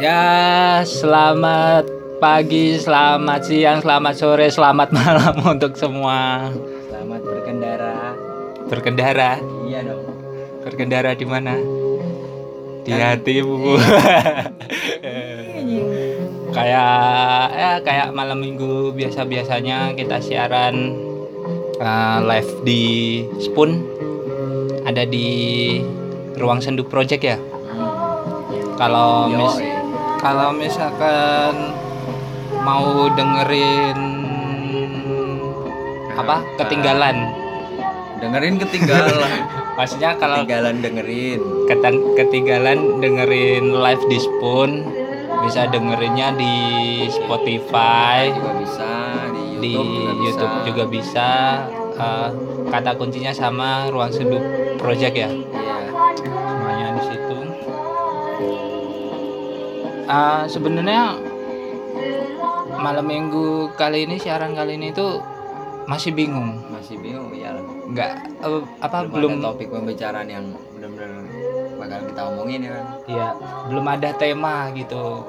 [0.00, 1.84] Ya, selamat
[2.24, 6.48] pagi, selamat siang, selamat sore, selamat malam untuk semua
[6.88, 8.16] Selamat berkendara.
[8.64, 9.30] berkendara.
[9.68, 10.08] Iya dong.
[10.64, 11.52] Berkendara di mana?
[12.80, 13.76] Di hatimu.
[16.56, 16.96] kayak
[17.52, 20.96] ya kayak malam minggu biasa-biasanya kita siaran
[21.76, 22.82] uh, live di
[23.36, 23.84] Spoon
[24.88, 25.76] ada di
[26.40, 27.36] Ruang Sendu Project ya.
[28.80, 29.69] Kalau mis
[30.20, 31.72] kalau misalkan
[32.60, 33.98] mau dengerin
[36.14, 37.16] apa ketinggalan
[38.20, 39.32] Dengerin ketinggalan.
[39.80, 41.40] maksudnya kalau ketinggalan dengerin.
[41.64, 44.70] Ketang- ketinggalan dengerin live di Spoon
[45.40, 46.54] bisa dengerinnya di
[47.08, 48.92] Spotify juga bisa
[49.32, 50.20] di di YouTube juga bisa.
[50.20, 51.28] YouTube juga bisa
[51.92, 52.28] Eh,
[52.66, 54.40] kata kuncinya sama Ruang Seduh
[54.76, 55.76] Project ya Iya.
[56.16, 57.29] semuanya di situ
[60.10, 61.14] Eh, sebenarnya
[62.74, 65.22] malam minggu kali ini siaran kali ini tuh
[65.86, 67.54] masih bingung Masih bingung ya
[67.86, 68.10] nggak
[68.42, 71.22] eh, apa Belum, belum ada topik pembicaraan yang benar-benar
[71.78, 72.86] bakal kita omongin ya kan.
[73.06, 73.28] ya
[73.70, 75.22] belum ada tema gitu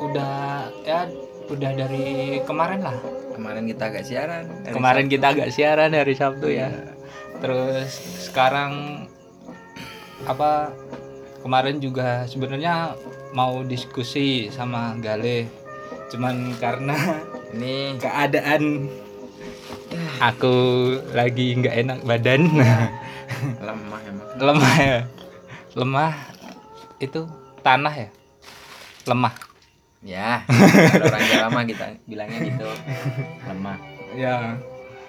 [0.00, 0.36] udah
[0.82, 1.04] ya
[1.46, 2.06] udah dari
[2.42, 2.96] kemarin lah
[3.38, 4.44] Kemarin kita agak siaran.
[4.66, 5.14] kemarin Sabtu.
[5.14, 6.68] kita agak siaran hari Sabtu ya
[7.38, 7.90] terus
[8.24, 9.04] sekarang
[10.24, 10.74] apa
[11.42, 12.96] kemarin juga sebenarnya
[13.32, 15.48] mau diskusi sama Gale
[16.08, 16.96] cuman karena
[17.54, 18.88] ini keadaan
[20.18, 20.56] aku
[21.12, 22.42] lagi nggak enak badan
[23.66, 24.28] lemah emang.
[24.40, 24.98] lemah ya
[25.76, 26.12] lemah
[26.98, 27.20] itu
[27.60, 28.08] tanah ya
[29.06, 29.48] lemah
[29.98, 32.70] Ya, kalau orang Jawa mah kita bilangnya gitu.
[33.50, 33.76] Lemah.
[34.14, 34.54] ya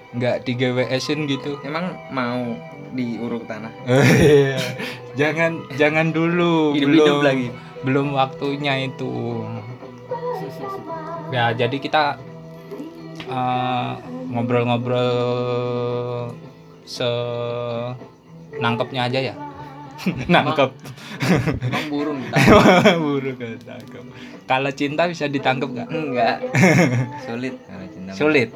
[0.09, 2.57] nggak di GWS-in gitu Emang mau
[2.91, 3.69] diuruk tanah?
[5.19, 7.47] jangan jangan dulu Hidup-hidup belum lagi.
[7.79, 9.39] belum waktunya itu
[11.29, 12.17] ya jadi kita
[13.23, 13.91] eh,
[14.29, 16.33] ngobrol-ngobrol
[16.83, 17.07] se
[18.55, 19.35] nangkepnya aja ya
[20.25, 20.71] nangkep
[21.61, 22.19] Emang burung
[23.61, 24.03] tangkep
[24.47, 26.37] kalau cinta bisa ditangkep nggak Enggak.
[27.27, 28.07] Sulit kalau cinta.
[28.07, 28.17] mah.
[28.17, 28.49] Sulit?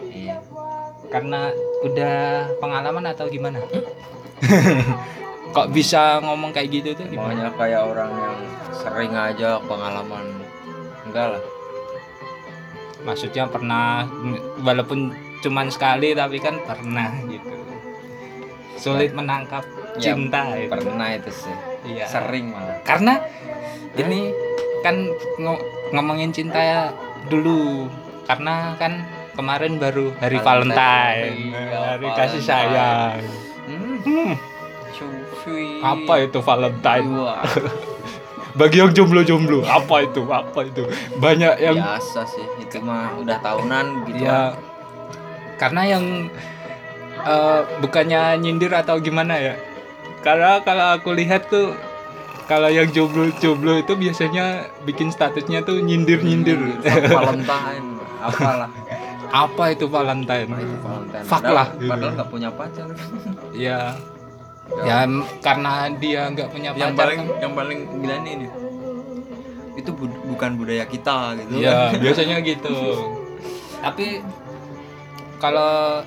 [1.13, 1.53] Karena
[1.84, 2.18] udah
[2.57, 3.62] pengalaman atau gimana
[5.53, 8.38] kok bisa ngomong kayak gitu tuh gimana Maunya kayak orang yang
[8.74, 10.25] sering aja pengalaman.
[11.06, 11.44] Enggak lah.
[13.03, 14.07] maksudnya pernah
[14.57, 17.51] walaupun cuman sekali tapi kan pernah gitu
[18.74, 19.62] sulit menangkap
[19.94, 21.56] Ya, cinta itu Pernah itu sih.
[21.85, 22.81] iya Sering malah.
[22.81, 23.19] karena
[23.94, 24.34] ini
[24.80, 25.06] kan
[25.38, 26.81] ngo- ngomongin cinta ya
[27.28, 27.85] dulu
[28.24, 31.51] karena kan kemarin baru hari Valentine.
[31.51, 33.21] Valentine, hari kasih sayang
[33.63, 33.95] Hmm.
[34.03, 34.35] Hmm,
[35.79, 37.07] apa itu Valentine
[38.59, 40.83] bagi yang jomblo-jomblo apa itu apa itu
[41.17, 42.45] banyak yang biasa sih.
[42.59, 44.27] Itu mah udah tahunan gitu.
[44.27, 44.53] ya
[45.55, 46.27] karena yang
[47.23, 49.55] eh, bukannya nyindir atau gimana ya
[50.21, 51.73] karena kalau aku lihat tuh
[52.45, 58.03] kalau yang jomblo-jomblo itu biasanya bikin statusnya tuh nyindir-nyindir Valentine.
[58.23, 58.71] Apalah.
[59.29, 60.47] apa itu Valentine?
[60.47, 61.23] Apa itu Valentine?
[61.23, 61.67] Fuck Padahal- lah.
[61.88, 62.88] Padahal nggak punya pacar.
[63.66, 63.79] ya.
[64.79, 67.41] Ya m- karena dia nggak punya yang pacar paling kan.
[67.41, 68.47] yang paling bilang ini.
[69.73, 71.59] Itu bud- bukan budaya kita gitu.
[71.59, 72.73] Ya biasanya gitu.
[73.79, 74.23] Tapi
[75.38, 76.01] kalau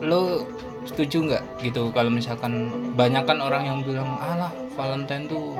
[0.00, 0.46] lu
[0.82, 1.90] setuju nggak gitu?
[1.90, 2.52] Kalau misalkan
[2.94, 5.58] banyak kan orang yang bilang alah Valentine tuh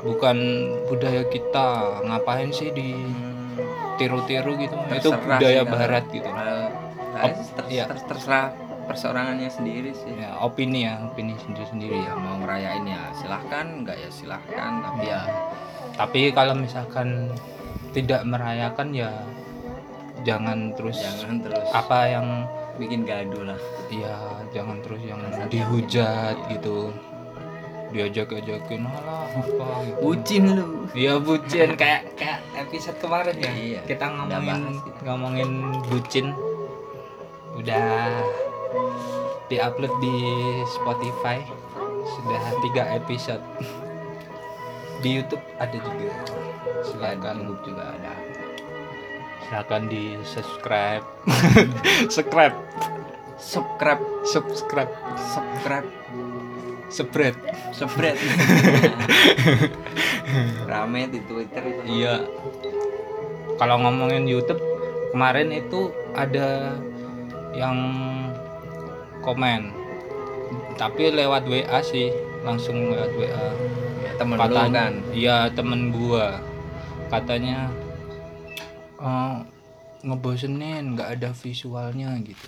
[0.00, 0.36] bukan
[0.86, 1.68] budaya kita.
[2.02, 3.47] Ngapain sih di Hmm,
[3.98, 6.30] tiru-tiru gitu itu terserah budaya sih, barat gitu.
[6.30, 6.70] kalau-
[7.18, 7.84] Op- ter- iya.
[7.90, 8.54] ter- terserah
[8.86, 10.14] perseorangannya sendiri sih.
[10.16, 12.08] Ya opini ya opini sendiri-sendiri ya.
[12.08, 14.72] Ya mau ngerayain ya silahkan nggak ya silahkan.
[14.80, 15.20] Tapi ya
[15.98, 17.34] tapi kalau misalkan
[17.90, 19.10] tidak merayakan ya
[20.22, 22.26] jangan terus jangan terus apa yang
[22.78, 23.60] bikin gaduh lah.
[23.90, 24.14] Ya
[24.54, 25.20] jangan terus yang
[25.50, 26.94] dihujat gitu
[27.88, 33.52] diajak-ajakin alah apa gitu bucin lu Iya bucin kayak kayak episode kemarin ya.
[33.52, 34.60] Iya, Kita ngomongin
[35.04, 35.50] ngomongin
[35.92, 36.32] bucin.
[37.52, 38.08] Udah
[39.52, 40.16] diupload di
[40.64, 41.44] Spotify.
[42.08, 43.44] Sudah tiga episode.
[45.04, 46.12] Di YouTube ada juga.
[46.88, 48.12] Silakan YouTube juga ada
[49.48, 51.04] silakan di subscribe.
[52.12, 52.56] subscribe,
[53.40, 55.88] subscribe subscribe, subscribe
[56.88, 57.34] spread.
[57.70, 58.16] spread
[60.66, 61.82] rame di Twitter itu.
[61.86, 62.24] Iya.
[63.56, 64.60] Kalau ngomongin YouTube
[65.10, 66.78] kemarin itu ada
[67.50, 67.76] yang
[69.18, 69.72] komen
[70.76, 73.46] tapi lewat WA sih langsung lewat WA
[73.98, 76.38] Ya, temen lu Katanya- kan iya temen gua
[77.08, 77.66] katanya
[78.96, 79.36] eh,
[80.00, 82.46] ngebosenin nggak ada visualnya gitu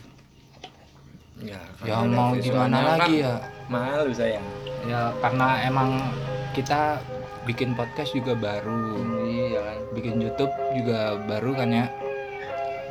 [1.40, 3.34] ya, ya mau gimana kan lagi ya?
[3.66, 4.40] malu saya.
[4.84, 5.90] Ya karena emang
[6.52, 7.00] kita
[7.44, 9.00] bikin podcast juga baru.
[9.24, 9.78] Iya kan?
[9.92, 11.86] Bikin YouTube juga baru kan ya?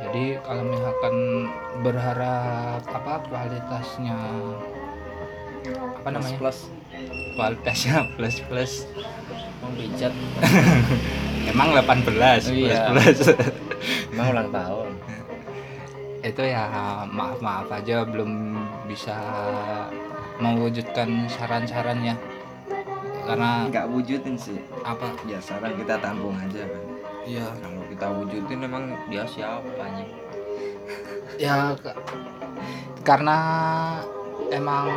[0.00, 1.14] Jadi kalau misalkan
[1.80, 4.18] berharap apa kualitasnya
[5.96, 6.38] apa namanya?
[6.40, 6.58] plus.
[7.36, 8.72] Kualitasnya plus plus.
[9.60, 10.12] Mau pijat
[11.46, 12.90] emang 18 plus Iya.
[12.90, 13.18] plus.
[14.10, 14.88] Emang ulang tahun
[16.20, 16.64] itu ya
[17.08, 18.56] maaf maaf aja belum
[18.88, 19.16] bisa
[20.40, 22.16] mewujudkan saran-sarannya.
[23.24, 24.58] Karena nggak wujudin sih.
[24.84, 25.12] Apa?
[25.28, 26.90] Ya saran kita tampung aja kan
[27.28, 30.06] ya kalau kita wujudin emang dia siapanya
[31.44, 31.98] ya ke-
[33.04, 33.38] karena
[34.48, 34.88] emang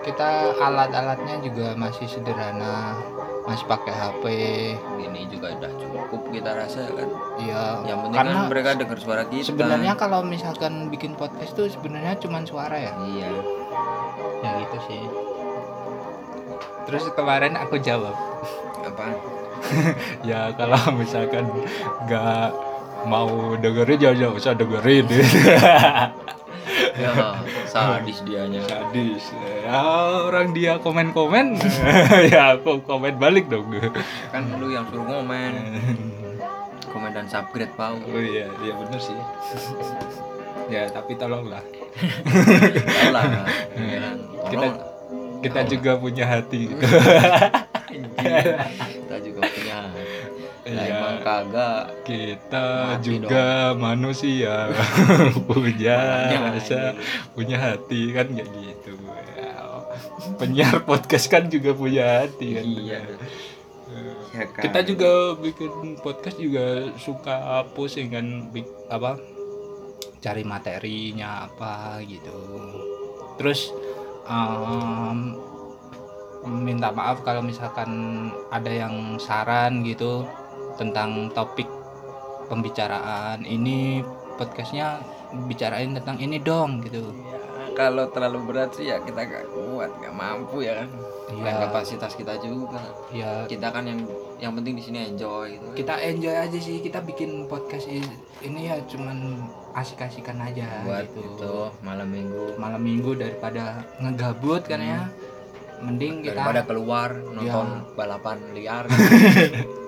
[0.00, 2.96] kita alat-alatnya juga masih sederhana
[3.46, 4.24] masih pakai HP
[4.98, 7.08] ini juga udah cukup kita rasa kan?
[7.38, 9.54] Ya yang penting karena kan mereka dengar suara kita.
[9.54, 12.92] sebenarnya kalau misalkan bikin podcast tuh sebenarnya cuma suara ya?
[13.06, 13.30] Iya.
[14.42, 15.02] Ya gitu sih.
[16.90, 18.14] Terus kemarin aku jawab.
[18.82, 19.04] Apa
[20.28, 21.48] ya kalau misalkan
[22.06, 22.48] nggak
[23.06, 25.06] mau dengerin ya jangan usah dengerin
[26.96, 27.12] ya
[27.72, 28.60] sadis dianya.
[28.64, 29.72] Sadis ya.
[30.26, 31.60] Orang dia komen komen
[32.32, 33.68] ya aku komen balik dong.
[34.32, 35.52] Kan lu yang suruh ngomen
[36.92, 39.16] komen dan subscribe pau oh iya iya bener sih.
[40.66, 41.62] Ya tapi tolonglah.
[43.76, 44.16] Ya kan
[44.50, 44.74] kita Tolong.
[45.44, 46.72] kita juga punya hati.
[48.16, 49.75] Kita juga punya
[50.66, 50.94] lah Iya.
[50.98, 52.66] emang kagak kita
[52.98, 53.46] Mati juga
[53.78, 54.54] manusia.
[55.46, 55.98] Punya
[56.50, 56.98] rasa
[57.38, 58.92] punya hati kan kayak gitu.
[59.38, 59.54] Ya,
[60.42, 62.64] penyiar podcast kan juga punya hati kan.
[62.66, 63.00] Iya.
[64.34, 64.62] Ya kan.
[64.66, 68.26] Kita juga bikin podcast juga suka pusing kan.
[68.90, 69.14] Apa
[70.18, 72.34] cari materinya apa gitu.
[73.38, 73.70] Terus
[74.26, 75.38] em,
[76.46, 77.90] minta maaf kalau misalkan
[78.50, 80.26] ada yang saran gitu
[80.76, 81.66] tentang topik
[82.46, 84.00] pembicaraan ini
[84.36, 85.00] podcastnya
[85.48, 87.02] bicarain tentang ini dong gitu.
[87.02, 87.40] Ya,
[87.74, 90.88] kalau terlalu berat sih ya kita gak kuat gak mampu ya kan?
[91.26, 91.42] Iya.
[91.42, 92.78] Bukan kapasitas kita juga.
[93.10, 94.00] Ya kita kan yang
[94.38, 95.66] yang penting di sini enjoy gitu.
[95.74, 99.42] Kita enjoy aja sih kita bikin podcast ini ya cuman
[99.74, 101.20] asik-asikan aja buat gitu.
[101.34, 102.54] itu malam minggu.
[102.56, 105.00] Malam minggu daripada ngegabut kan ya.
[105.76, 107.92] Mending kita daripada keluar nonton Ya.
[107.92, 108.84] balapan liar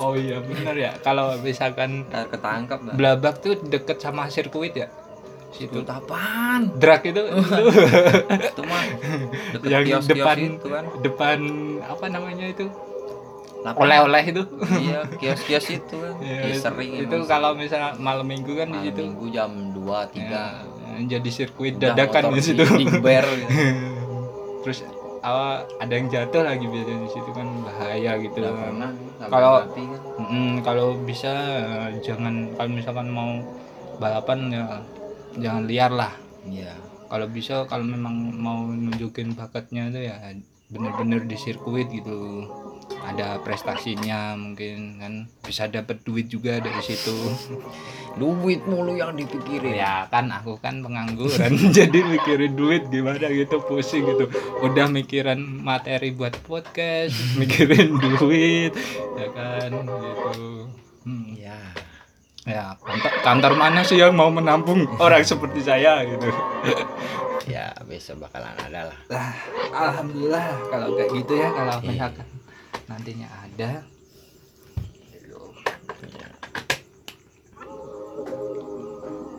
[0.00, 0.92] oh iya bener ya.
[0.98, 4.88] Kalau misalkan ntar ketangkap lah Blabak tuh deket sama sirkuit ya?
[5.50, 5.82] Situ.
[5.82, 6.72] Itu apaan?
[6.74, 7.62] Drag itu, itu
[8.40, 8.84] itu mah
[9.52, 10.84] deket yang kios depan itu kan.
[10.98, 11.38] depan
[11.82, 12.66] apa namanya itu?
[13.60, 14.42] Oleh-oleh itu.
[14.80, 16.14] Iya kios-kios itu kan.
[16.24, 19.00] Ya, Ya, sering itu emang kalau misalnya malam minggu kan di malam situ.
[19.02, 19.84] minggu jam 2
[20.16, 20.64] ya,
[21.02, 22.62] 3 jadi sirkuit Udah dadakan di situ.
[22.64, 23.52] digber gitu.
[24.62, 24.78] terus
[25.20, 28.40] apa ada yang jatuh lagi biasanya di situ kan bahaya gitu.
[29.28, 29.68] Kalau- kan.
[30.20, 33.40] Mm, kalau bisa eh, jangan kalau misalkan mau
[34.00, 34.64] balapan ya
[35.36, 36.12] jangan liar lah.
[36.44, 36.72] Iya.
[37.10, 40.16] Kalau bisa kalau memang mau nunjukin bakatnya itu ya
[40.70, 42.48] bener-bener di sirkuit gitu.
[43.00, 45.12] Ada prestasinya mungkin kan
[45.42, 47.12] bisa dapat duit juga dari situ
[48.16, 49.76] duit mulu yang dipikirin.
[49.76, 54.26] Ya kan aku kan pengangguran jadi mikirin duit gimana gitu pusing gitu.
[54.60, 58.72] Udah mikiran materi buat podcast mikirin duit
[59.14, 60.66] ya kan gitu.
[61.00, 61.56] Hmm, ya
[62.44, 66.28] ya kantor, kantor mana sih yang mau menampung orang seperti saya gitu?
[67.48, 68.98] Ya besok bakalan ada lah.
[69.10, 69.32] Lah
[69.74, 71.88] alhamdulillah kalau kayak gitu ya kalau Iya.
[71.88, 72.28] misalkan
[72.86, 73.70] nantinya ada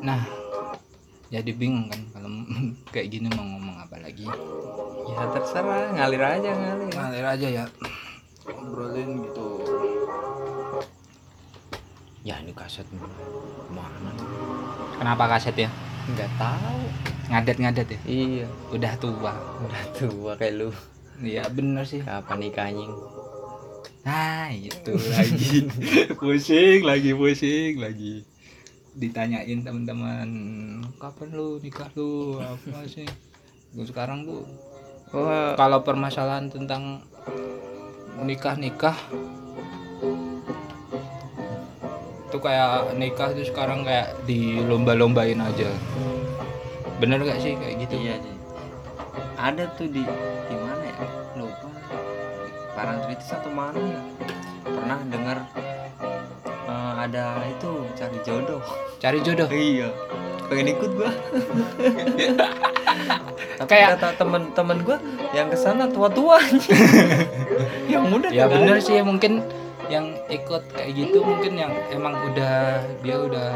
[0.01, 0.41] nah
[1.31, 2.27] jadi bingung kan kalau
[2.93, 4.27] kayak gini mau ngomong apa lagi.
[5.08, 6.91] Ya terserah ngalir aja ngalir.
[6.91, 7.65] Ngalir aja ya.
[8.51, 9.48] Ngobrolin gitu.
[12.27, 12.86] Ya ini kaset
[13.72, 14.12] mana
[15.00, 15.72] kenapa kaset ya?
[16.12, 16.84] Nggak tahu.
[17.31, 18.00] Ngadet-ngadet ya?
[18.03, 18.48] Iya.
[18.75, 19.34] Udah tua.
[19.63, 20.70] Udah tua kayak lu.
[21.24, 22.03] Iya bener sih.
[22.03, 22.91] Kapan nikah anjing?
[24.03, 25.63] Nah itu lagi.
[26.20, 28.27] Pusing lagi pusing lagi
[28.98, 30.29] ditanyain teman-teman
[31.00, 32.39] kapan lu nikah lu?
[32.39, 33.07] Apa sih?
[33.71, 34.43] Gua sekarang tuh
[35.15, 37.03] wah kalau permasalahan tentang
[38.24, 38.95] nikah nikah
[42.31, 45.67] itu kayak nikah tuh sekarang kayak dilomba-lombain aja.
[47.03, 47.95] Bener gak sih kayak gitu?
[47.98, 48.41] Iya sih
[49.41, 50.05] ada tuh di
[50.48, 50.98] di mana ya?
[51.41, 51.67] Lupa.
[52.77, 54.01] Parangtritis atau mana ya?
[54.62, 55.38] Pernah dengar
[57.01, 58.62] ada itu cari jodoh.
[58.98, 59.50] Cari jodoh?
[59.50, 59.89] Iya.
[60.46, 61.10] Pengen ikut gua.
[63.58, 64.98] Tapi Kayak- kata temen-temen gua
[65.31, 66.38] yang ke sana tua-tua.
[67.91, 68.84] Yang muda ya bener ada.
[68.84, 69.43] sih mungkin
[69.86, 73.51] yang ikut kayak gitu mungkin yang emang udah dia udah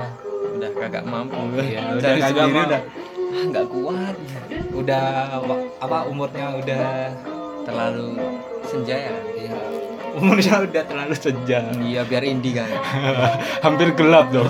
[0.52, 1.40] udah kagak mampu.
[1.56, 2.64] Iya, udah kagak mau.
[2.66, 2.82] udah.
[3.26, 4.16] Ah, nggak kuat.
[4.72, 5.06] Udah
[5.80, 6.86] apa umurnya udah
[7.64, 8.20] terlalu
[8.64, 9.16] senja ya?
[9.36, 9.56] Ya,
[10.16, 12.70] umurnya udah terlalu senja iya biar indie kan.
[13.66, 14.48] Hampir gelap dong.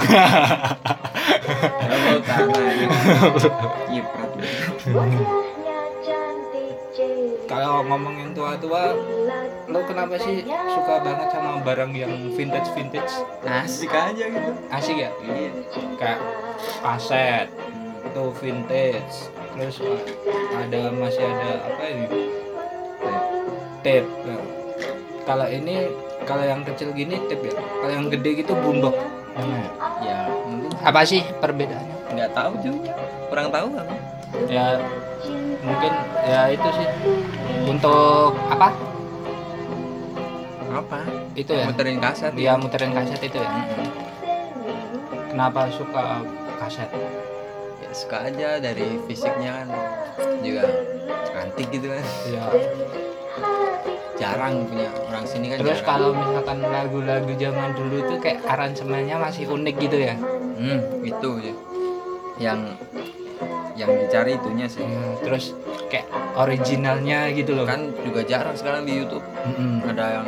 [3.89, 4.31] Yiprat
[7.45, 8.93] kalau ngomongin tua-tua
[9.65, 13.13] lo kenapa sih suka banget sama barang yang vintage vintage?
[13.47, 14.51] Asik aja gitu.
[14.69, 15.09] Asik ya?
[15.23, 15.51] Iya.
[15.95, 16.19] Kayak
[16.83, 17.47] kaset
[18.05, 19.15] itu vintage.
[19.55, 20.01] Terus uh,
[20.57, 22.05] ada masih ada apa ini?
[23.85, 24.09] Tape.
[24.25, 24.41] Nah,
[25.25, 25.89] kalau ini
[26.23, 27.53] kalau yang kecil gini tape ya?
[27.57, 28.95] Kalau yang gede gitu boombox
[29.35, 29.67] Nah,
[29.99, 32.15] ya mungkin apa sih perbedaannya?
[32.15, 32.95] Nggak tahu juga.
[33.27, 33.87] Kurang tahu kan
[34.47, 34.79] ya
[35.59, 35.91] mungkin
[36.23, 36.87] ya itu sih.
[37.67, 38.71] Untuk apa?
[40.71, 40.99] Apa?
[41.35, 41.67] Itu ya?
[41.67, 43.49] Muterin kaset dia muterin kaset itu ya.
[45.35, 46.23] Kenapa suka
[46.63, 46.87] kaset?
[47.83, 49.67] Ya suka aja dari fisiknya kan.
[50.39, 50.63] Juga
[51.27, 52.05] cantik gitu kan.
[52.31, 52.45] Ya
[54.15, 55.87] jarang punya orang sini kan terus jarang.
[55.87, 60.15] kalau misalkan lagu-lagu zaman dulu tuh kayak aransemennya masih unik gitu ya
[60.55, 61.53] hmm itu ya
[62.37, 62.59] yang
[63.75, 65.51] yang dicari itunya sih Ya, terus
[65.87, 69.83] kayak originalnya gitu loh kan juga jarang sekarang di YouTube Mm-mm.
[69.85, 70.27] ada yang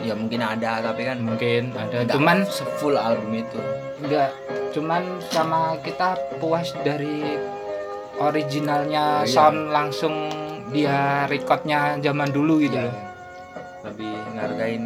[0.00, 2.38] ya mungkin ada tapi kan mungkin ada nggak cuman
[2.76, 3.58] full album itu
[3.98, 4.30] enggak
[4.70, 7.34] cuman sama kita puas dari
[8.14, 9.32] originalnya Oh, iya.
[9.32, 10.14] sound langsung
[10.70, 12.86] dia recordnya zaman dulu gitu Iya.
[12.86, 12.94] loh
[13.84, 14.84] lebih ngargain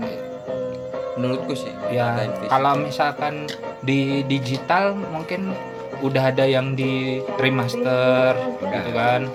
[1.15, 2.15] menurutku sih ya
[2.47, 3.47] kalau misalkan
[3.81, 5.51] di digital mungkin
[5.99, 9.27] udah ada yang di remaster gitu kan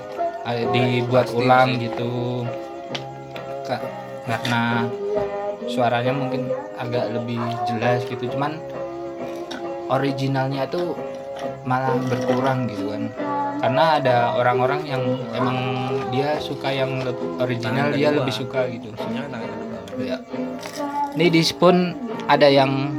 [0.44, 1.88] ada dibuat Pasti ulang sih.
[1.88, 2.44] gitu.
[3.64, 3.84] Ka-
[4.24, 4.88] karena
[5.66, 8.60] suaranya mungkin agak lebih jelas gitu cuman
[9.88, 10.96] originalnya itu
[11.64, 13.04] malah berkurang gitu kan
[13.64, 15.00] karena ada orang-orang yang
[15.32, 15.56] emang
[16.12, 17.00] dia suka yang
[17.40, 18.20] original Tangan dia kedua.
[18.20, 18.88] lebih suka gitu
[20.04, 20.20] ya.
[21.16, 21.96] Ini di Spoon
[22.28, 22.92] ada yang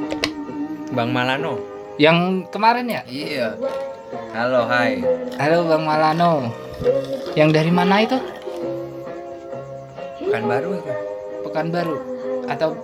[0.96, 1.60] Bang Malano
[2.00, 3.02] yang kemarin ya.
[3.04, 3.52] iya
[4.32, 5.04] halo hai
[5.36, 6.48] Halo Bang Malano.
[7.36, 8.16] Yang dari mana itu?
[10.24, 10.92] kan baru itu
[11.46, 11.96] Pekanbaru
[12.50, 12.74] atau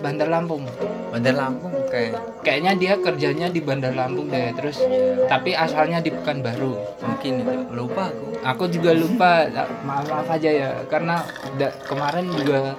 [0.00, 0.64] Bandar Lampung?
[1.08, 4.50] Bandar Lampung kayak Kayaknya dia kerjanya di Bandar Lampung deh.
[4.56, 6.72] Terus Iya, tapi asalnya di Pekanbaru.
[7.00, 8.08] mungkin itu lupa
[8.40, 9.44] aku Aku juga lupa.
[9.84, 11.20] Maaf maaf aja ya karena
[11.54, 12.72] da- kemarin juga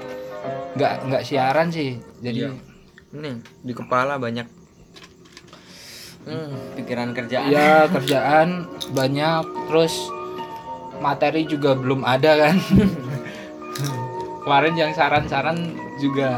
[0.74, 2.02] nggak nggak siaran sih.
[2.20, 2.52] Jadi Iya.
[3.12, 4.48] ini di kepala banyak
[6.24, 8.50] hmm, pikiran kerjaan ya kerjaan
[8.90, 9.94] banyak terus
[11.02, 12.56] materi juga belum ada kan
[14.44, 15.58] kemarin yang saran-saran
[15.98, 16.30] juga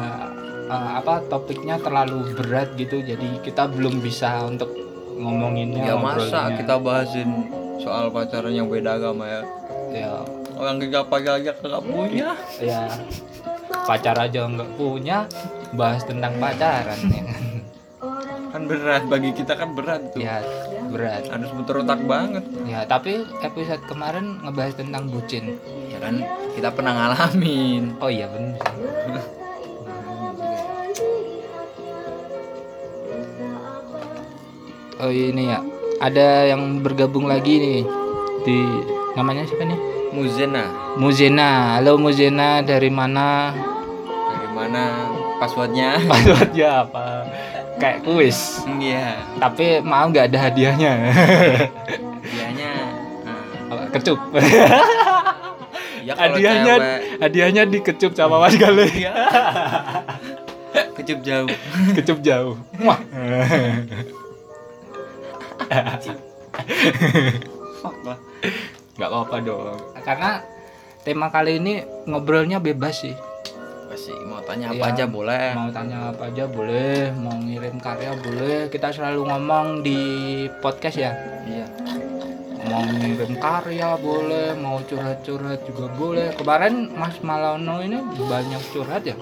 [0.73, 2.99] eh, apa topiknya terlalu berat gitu.
[3.05, 4.73] Jadi kita belum bisa untuk
[5.13, 7.29] ngomonginnya ya masa kita bahasin
[7.77, 9.41] soal pacaran yang beda agama ya.
[9.93, 10.13] Ya.
[10.53, 12.33] Orang kita pakai aja kagak punya.
[12.61, 12.89] Ya.
[13.83, 15.25] Pacar aja nggak punya
[15.73, 16.99] bahas tentang pacaran.
[17.09, 17.41] Ya kan
[18.53, 20.21] kan berat bagi kita kan berat tuh.
[20.21, 20.39] Ya
[20.93, 21.25] berat.
[21.29, 22.45] Harus muter otak banget.
[22.69, 25.57] Ya tapi episode kemarin ngebahas tentang bucin.
[25.89, 26.21] Ya kan
[26.53, 27.97] kita pernah ngalamin.
[27.97, 28.61] Oh iya bener
[35.03, 35.59] Oh ini ya,
[35.99, 37.83] ada yang bergabung lagi nih
[38.47, 38.63] di
[39.19, 39.75] namanya siapa nih?
[40.15, 40.63] Muzena
[40.95, 41.75] Muzena.
[41.75, 43.51] Halo Muzena, dari mana?
[44.31, 45.11] dari mana
[45.43, 47.27] passwordnya Passwordnya apa?
[47.83, 48.63] Kayak kuis.
[48.79, 50.91] iya Tapi mau nggak ada hadiahnya?
[53.27, 54.19] nah, Apa, Kecup.
[56.07, 58.87] ya hadiahnya cewek hadiahnya dikecup sama Mas Gale.
[60.95, 61.51] kecup jauh
[61.91, 62.55] Kecup jauh.
[62.79, 63.03] Wah.
[67.81, 68.17] Fuck lah
[68.93, 69.77] nggak apa-apa dong.
[70.05, 70.31] Karena
[71.01, 73.15] tema kali ini ngobrolnya bebas sih.
[73.93, 74.89] pasti mau tanya apa Iya.
[74.89, 75.47] aja boleh.
[75.53, 77.13] Mau tanya apa aja boleh.
[77.13, 78.65] Mau ngirim karya boleh.
[78.73, 80.01] Kita selalu ngomong di
[80.65, 81.13] podcast ya.
[81.45, 81.65] Iya.
[82.73, 86.33] Mau ngirim karya boleh mau curhat-curhat juga boleh.
[86.33, 89.13] Kemarin Mas Malano ini banyak curhat ya?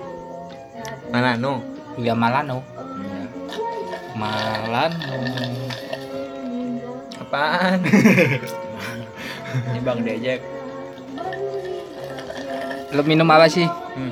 [1.11, 1.59] Mana no
[1.99, 2.63] ya Malano.
[2.95, 3.23] Iya.
[4.15, 5.70] Malano
[7.31, 7.79] apaan?
[9.71, 10.39] Ini bang Dejek.
[12.91, 13.63] Lo minum apa sih?
[13.95, 14.11] Hmm.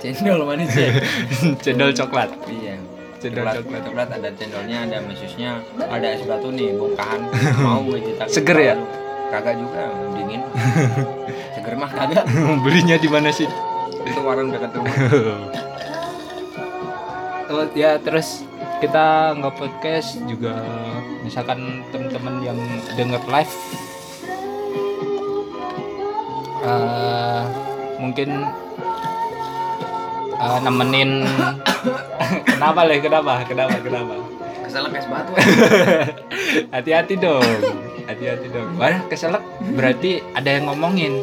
[0.00, 0.88] cendol manis ya?
[1.64, 2.32] Cendol coklat.
[2.48, 2.80] Iya.
[3.20, 3.60] Cendol coklat.
[3.60, 3.82] coklat.
[3.84, 7.28] coklat ada cendolnya ada mesusnya ada es batu nih bongkahan.
[7.60, 8.76] Mau gue cetak Seger ya?
[9.30, 9.84] kagak juga
[10.16, 10.40] dingin.
[11.52, 12.24] Seger mah kagak.
[12.64, 13.46] Belinya di mana sih?
[14.00, 14.96] itu warung dekat rumah.
[17.52, 18.48] Oh, ya terus
[18.80, 20.56] kita nggak podcast juga
[21.30, 22.58] misalkan teman-teman yang
[22.98, 23.54] denger live
[26.66, 27.42] eh,
[28.02, 28.50] mungkin
[30.34, 31.22] eh, nemenin
[32.58, 34.14] kenapa leh kenapa kenapa kenapa?
[34.66, 35.34] Keselak es batu.
[36.74, 37.46] Hati-hati dong
[38.10, 38.74] hati-hati dong.
[38.74, 39.42] Wah keselak
[39.78, 41.14] berarti ada yang ngomongin.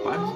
[0.00, 0.32] Apaan?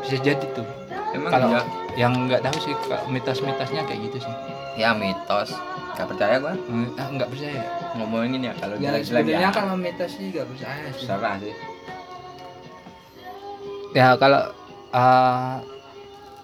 [0.00, 0.64] Bisa jadi tuh.
[1.12, 1.62] Emang kalau iya
[2.00, 2.74] yang nggak tahu sih
[3.12, 4.34] mitos-mitosnya kayak gitu sih.
[4.80, 5.52] Ya mitos
[5.94, 6.54] gak percaya gua?
[6.96, 7.62] Ah, nggak percaya.
[7.94, 11.06] Ngomongin ya kalau ya jelek-jelek sebenarnya ya kalau mitos sih nggak percaya sih.
[11.06, 11.54] Salah sih.
[13.92, 14.42] Ya kalau
[14.92, 15.54] eh,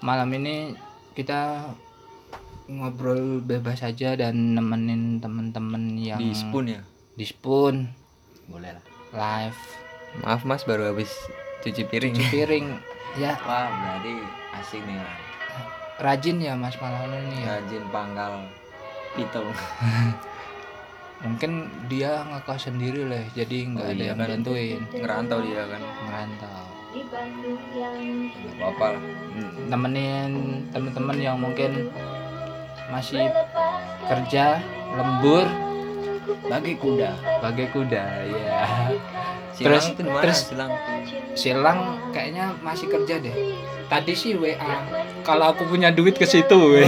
[0.01, 0.73] malam ini
[1.13, 1.69] kita
[2.65, 6.81] ngobrol bebas saja dan nemenin temen-temen yang di spoon ya?
[7.13, 7.85] Di spoon.
[8.49, 8.83] Boleh lah.
[9.13, 9.59] Live.
[10.25, 11.11] Maaf mas baru habis
[11.61, 12.13] cuci piring.
[12.13, 12.65] Cuci piring
[13.23, 13.37] ya.
[13.45, 14.13] Wah berarti
[14.57, 15.21] asik nih Mas.
[15.95, 17.45] rajin ya mas Malano nih ya?
[17.55, 18.33] Rajin panggal
[19.15, 19.49] pitung
[21.25, 21.51] mungkin
[21.87, 24.29] dia ngekos sendiri lah jadi nggak Oh ada iya yang kan.
[24.29, 24.79] bantuin.
[24.91, 25.81] ngerantau dia kan.
[26.05, 26.61] Merantau
[26.95, 29.03] nggak apa-apa lah.
[29.65, 30.31] Nemenin
[30.69, 31.89] temen-temen yang mungkin
[32.87, 33.25] masih
[34.05, 35.47] kerja lembur.
[36.45, 37.11] Bagi kuda.
[37.39, 38.59] Bagai kuda ya
[39.55, 40.71] silang Terus- terus- silang.
[41.33, 41.79] Silang
[42.11, 43.33] kayaknya masih kerja deh.
[43.85, 44.57] Tadi sih WA
[45.21, 46.57] kalau aku punya duit ke situ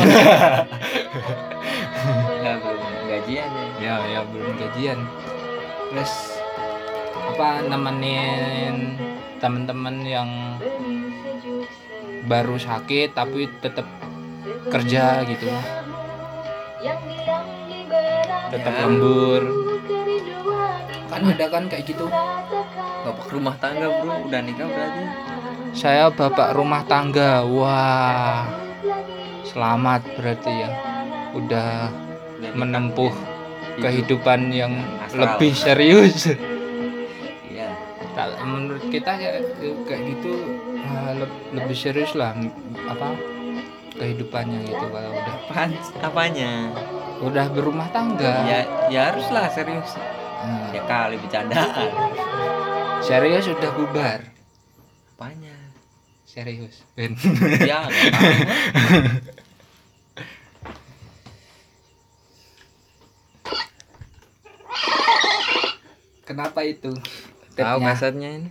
[4.18, 5.00] ya belum gajian
[5.94, 6.42] terus
[7.14, 8.98] apa nemenin
[9.38, 10.30] temen-temen yang
[12.26, 13.86] baru sakit tapi tetap
[14.68, 15.48] kerja gitu.
[18.52, 18.82] Tetap Ya.
[18.84, 19.42] lembur.
[21.08, 22.06] Kan ada kan kayak gitu.
[23.08, 24.28] Bapak rumah tangga bro.
[24.28, 25.04] Udah nikah berarti.
[25.72, 27.48] Saya bapak rumah tangga.
[27.48, 28.44] Wah.
[29.48, 30.70] Selamat berarti ya.
[31.32, 31.92] Udah
[32.56, 33.37] menempuh.
[33.78, 35.38] Kehidupan yang Astral.
[35.38, 36.18] lebih serius.
[37.48, 37.70] Iya.
[38.44, 39.38] Menurut kita ya
[39.84, 40.32] kayak gitu
[41.16, 42.34] le- lebih serius lah
[42.86, 43.14] apa
[43.94, 45.36] kehidupannya gitu kalau udah.
[45.48, 46.52] Apaan apanya?
[47.18, 48.46] Udah berumah tangga.
[48.46, 48.60] Ya
[48.90, 49.94] ya haruslah serius.
[50.38, 51.90] Nah, ya kali bercandaan.
[53.02, 54.20] Serius udah bubar.
[55.14, 55.54] Apanya?
[56.26, 56.86] Serius.
[56.94, 57.18] Ben.
[57.62, 57.90] ya
[66.28, 66.92] kenapa itu?
[67.56, 68.50] Tahu kasetnya ini?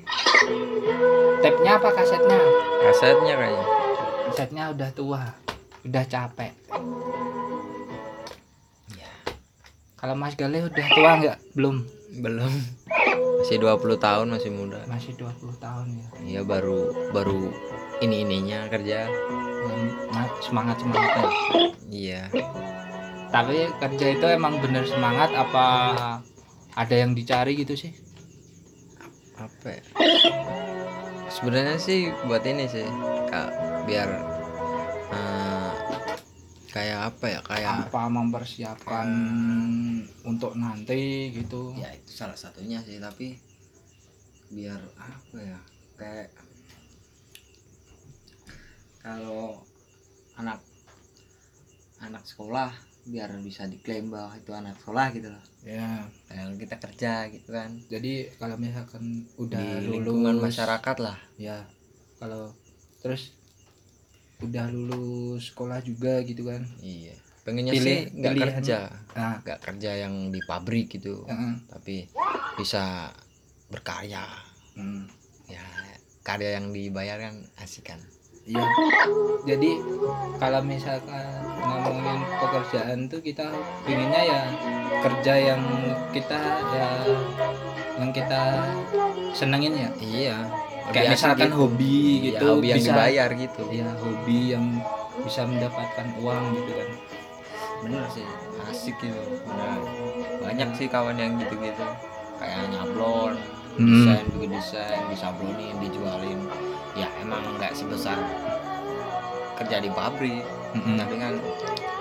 [1.45, 2.41] Tape-nya apa kasetnya?
[2.89, 3.67] Kasetnya kayaknya.
[4.33, 5.23] Kasetnya udah tua
[5.87, 6.53] udah capek.
[8.91, 9.13] Ya.
[9.95, 11.39] kalau Mas Gale udah tua nggak?
[11.55, 11.87] Belum.
[12.19, 12.51] Belum.
[13.45, 14.83] Masih 20 tahun masih muda.
[14.91, 16.07] Masih 20 tahun ya.
[16.27, 17.55] Iya baru baru
[18.03, 19.07] ini ininya kerja
[20.43, 21.31] semangat semangatnya.
[21.87, 22.23] Iya.
[23.31, 25.67] Tapi kerja itu emang bener semangat apa
[26.77, 27.93] ada yang dicari gitu sih
[29.37, 29.83] apa ya?
[31.33, 32.85] sebenarnya sih buat ini sih
[33.29, 33.49] kak
[33.89, 34.09] biar
[35.13, 35.73] eh,
[36.73, 39.09] kayak apa ya kayak apa mempersiapkan
[40.29, 43.41] untuk nanti gitu ya itu salah satunya sih tapi
[44.53, 45.59] biar apa ya
[45.97, 46.29] kayak
[49.01, 49.65] kalau
[50.37, 50.61] anak
[52.05, 52.73] anak sekolah
[53.07, 55.45] biar bisa diklaim bahwa itu anak sekolah gitu loh.
[55.63, 56.03] Ya.
[56.27, 57.71] Kalau kita kerja gitu kan.
[57.87, 61.19] Jadi kalau misalkan udah di lulus lingkungan masyarakat lah.
[61.39, 61.63] Ya
[62.19, 62.51] kalau
[63.01, 63.33] terus
[64.43, 66.67] udah lulus sekolah juga gitu kan.
[66.83, 67.15] Iya.
[67.47, 68.79] Pengennya Pilih- sih nggak kerja.
[69.15, 71.23] Nah nggak kerja yang di pabrik gitu.
[71.31, 71.55] Heeh.
[71.71, 72.11] tapi
[72.59, 73.15] bisa
[73.71, 74.27] berkarya.
[74.77, 75.09] Hmm.
[75.47, 75.63] ya
[76.27, 78.03] karya yang dibayar kan asik kan
[78.47, 78.63] Iya.
[79.45, 79.71] Jadi
[80.39, 81.27] kalau misalkan
[81.59, 83.51] ngomongin pekerjaan tuh kita
[83.83, 84.41] pinginnya ya
[85.03, 85.63] kerja yang
[86.15, 86.39] kita
[86.71, 86.89] ya
[87.97, 88.43] yang kita
[89.33, 89.91] senengin ya.
[89.99, 90.39] iya
[90.87, 91.59] Kayak misalkan gitu.
[91.59, 94.65] hobi gitu hobi yang bisa dibayar gitu ya hobi yang
[95.19, 96.91] bisa mendapatkan uang gitu kan.
[97.77, 98.27] bener sih
[98.65, 99.79] asik gitu bener
[100.41, 101.87] banyak sih kawan yang gitu-gitu
[102.39, 103.35] kayak nyablon
[103.77, 104.09] Hmm.
[104.09, 106.41] desain bikin desain disablonin dijualin
[106.97, 108.17] ya emang nggak sebesar
[109.55, 110.97] kerja di pabrik Mm-mm.
[110.97, 111.35] tapi kan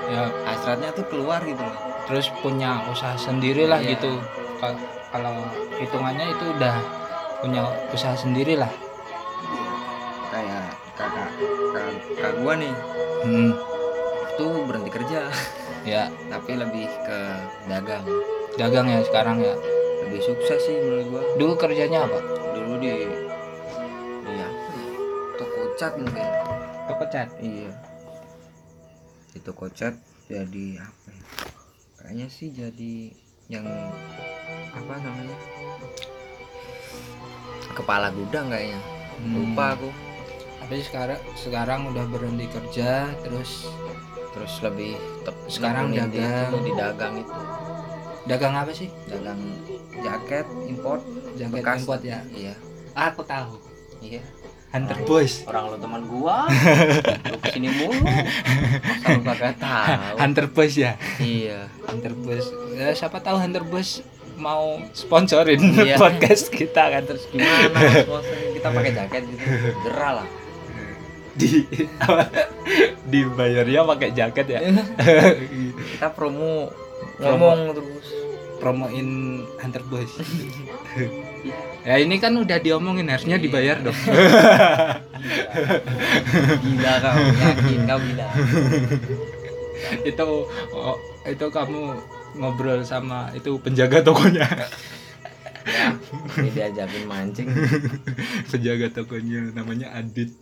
[0.06, 1.74] Ya hasratnya tuh keluar gitu loh
[2.06, 3.98] terus punya usaha sendiri lah Iya.
[3.98, 4.22] gitu.
[4.56, 4.78] Kal-
[5.10, 5.42] Kalau
[5.74, 6.76] hitungannya itu udah
[7.40, 8.70] punya usaha sendiri lah.
[10.28, 11.30] kayak kakak
[11.72, 12.74] kakak, kakak gua nih
[13.24, 13.52] Hmm.
[14.36, 15.32] tuh berhenti kerja
[15.84, 17.20] ya tapi lebih ke
[17.66, 18.04] dagang
[18.54, 19.56] dagang ya sekarang ya
[20.04, 22.20] lebih sukses sih menurut gua dulu kerjanya apa
[22.54, 23.10] dulu di ya
[25.76, 26.28] cat mungkin.
[26.88, 27.72] Toko cat iya.
[29.36, 29.96] Di toko cat
[30.32, 31.24] jadi apa ya?
[32.00, 33.12] Kayaknya sih jadi
[33.52, 33.68] yang
[34.72, 35.38] apa namanya?
[37.76, 38.80] Kepala gudang kayaknya.
[39.16, 39.32] Hmm.
[39.36, 39.90] lupa aku.
[40.66, 43.68] Tapi sekarang sekarang udah berhenti kerja terus
[44.34, 44.96] terus lebih
[45.48, 46.52] Sekarang di dagang.
[46.52, 47.34] itu, di dagang itu.
[48.26, 48.90] Dagang apa sih?
[49.12, 49.40] Dagang
[50.02, 51.02] jaket import
[51.38, 51.78] jaket Bekas.
[51.84, 52.20] import ya?
[52.32, 52.56] Iya.
[52.96, 53.60] Aku tahu
[54.00, 54.24] iya
[54.72, 54.98] Hunter.
[55.04, 55.44] Boys.
[55.46, 56.50] Orang lu teman gua.
[57.32, 57.96] Lu ke sini mulu.
[58.04, 60.14] Masa lu kagak tahu.
[60.20, 61.00] Hunter Boys ya?
[61.18, 61.72] Iya.
[61.88, 62.46] Hunter Boys.
[62.76, 64.04] Ya, siapa tahu Hunter Boys
[64.36, 65.96] mau sponsorin Iya.
[66.02, 67.08] podcast kita kan?
[67.08, 67.72] Terus gimana
[68.04, 69.44] sponsornya kita pakai jaket gitu.
[69.88, 70.28] Gerah lah.
[71.36, 71.68] Di
[73.06, 74.60] dibayarnya pakai jaket ya?
[75.96, 76.72] Kita promo
[77.20, 78.08] ngomong terus.
[78.56, 79.08] Promoin
[79.60, 80.16] Hunter Boys
[81.86, 83.98] ya ini kan udah diomongin harusnya dibayar dong.
[86.64, 88.28] Gila kau yakin kau gila.
[90.06, 90.28] Itu
[90.74, 91.82] oh, itu kamu
[92.36, 94.46] ngobrol sama itu penjaga tokonya.
[94.46, 94.68] Ya
[96.38, 97.48] ini diajakin mancing.
[98.54, 100.36] Penjaga tokonya namanya Adit.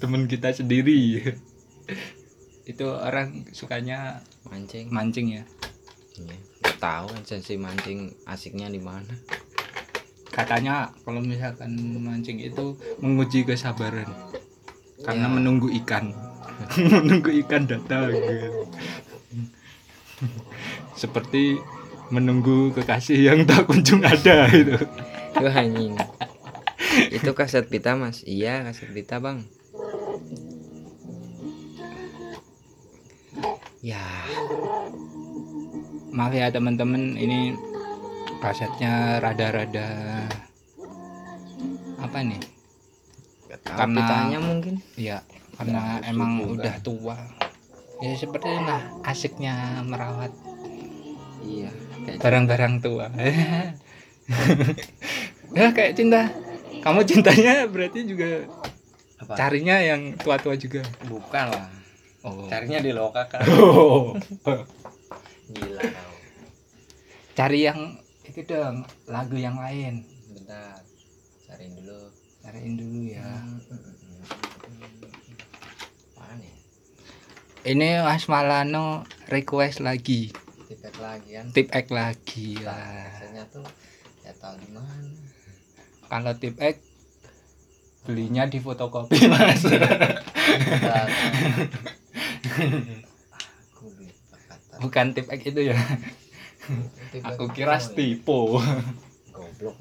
[0.00, 1.20] Teman kita sendiri.
[2.64, 4.88] Itu orang sukanya mancing.
[4.88, 5.44] mancing ya?
[6.16, 9.14] Iya tahu esensi mancing asiknya di mana
[10.32, 14.08] katanya kalau misalkan mancing itu menguji kesabaran.
[15.02, 15.34] Karena Ya.
[15.34, 16.14] menunggu ikan.
[16.78, 18.48] Menunggu ikan datang gitu.
[20.94, 21.58] seperti
[22.14, 24.78] menunggu kekasih yang tak kunjung ada gitu.
[25.34, 25.98] Itu anjing.
[27.10, 28.22] Itu kaset pita mas.
[28.22, 29.42] Iya kaset pita bang.
[33.82, 33.98] Ya.
[36.14, 37.18] Maaf ya teman-teman.
[37.18, 37.56] Ini
[38.42, 39.86] kasetnya rada-rada
[42.02, 42.42] apa nih?
[43.62, 44.74] Karena- pitanya mungkin.
[44.98, 45.22] ya
[45.54, 47.16] karena Ya, emang subuh, udah tua.
[48.02, 49.54] Ya seperti inilah asiknya
[49.86, 50.34] merawat.
[51.42, 51.70] Iya
[52.02, 53.06] kayak barang-barang tua.
[55.52, 56.32] Ya kayak cinta.
[56.80, 58.48] Kamu cintanya berarti juga
[59.20, 59.36] apa?
[59.36, 60.80] carinya yang tua-tua juga?
[61.04, 61.68] Bukan lah.
[62.24, 62.48] Oh.
[62.48, 64.16] Carinya di loka kan Oh.
[65.54, 65.82] gila.
[65.84, 66.10] Kau
[67.32, 68.01] cari yang
[68.32, 70.08] itu dong lagu yang lain.
[70.32, 70.80] Bentar
[71.44, 72.00] cariin dulu.
[72.40, 73.28] Cariin dulu ya.
[76.16, 76.62] Mana nih
[77.62, 80.34] ini Mas Malano request lagi.
[80.66, 81.46] Tipet lagi kan?
[81.54, 83.06] Tip X lagi lah.
[83.06, 83.66] biasanya tuh
[84.26, 85.14] ya tahu di mana?
[86.10, 86.76] Kalau tip X
[88.02, 89.14] belinya di fotokopi.
[89.30, 89.62] Mas.
[94.82, 95.78] bukan tip X itu ya
[97.26, 98.62] aku kira stipo.
[99.32, 99.76] Goblok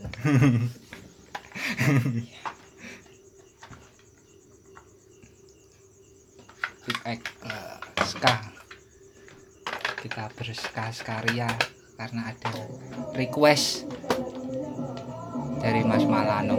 [7.05, 8.35] X eh, ska.
[10.01, 11.49] Kita berska skaria
[11.93, 12.53] karena ada
[13.13, 13.85] request
[15.61, 16.57] dari Mas Malano.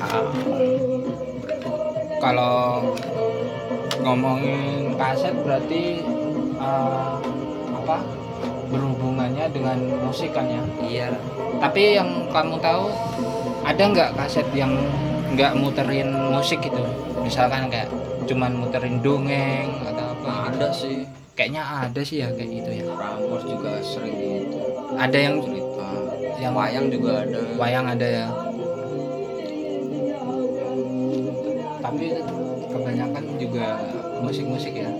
[0.00, 0.32] Ah,
[2.24, 2.96] kalau
[4.02, 6.02] ngomongin kaset berarti
[6.58, 7.12] eh,
[7.70, 7.96] apa
[8.72, 10.62] berhubungannya dengan musik kan ya?
[10.82, 11.08] Iya.
[11.62, 12.90] Tapi yang kamu tahu
[13.62, 14.74] ada nggak kaset yang
[15.34, 16.82] nggak muterin musik gitu?
[17.22, 17.88] Misalkan kayak
[18.24, 20.50] cuman muterin dongeng atau apa gitu.
[20.50, 20.98] ada sih.
[21.34, 22.84] Kayaknya ada sih ya kayak gitu ya.
[22.94, 24.58] Prambors juga sering gitu.
[24.94, 25.62] Ada yang cerita.
[26.34, 27.40] yang wayang juga ada.
[27.56, 28.26] Wayang ada ya
[34.54, 34.90] musik-musik ya.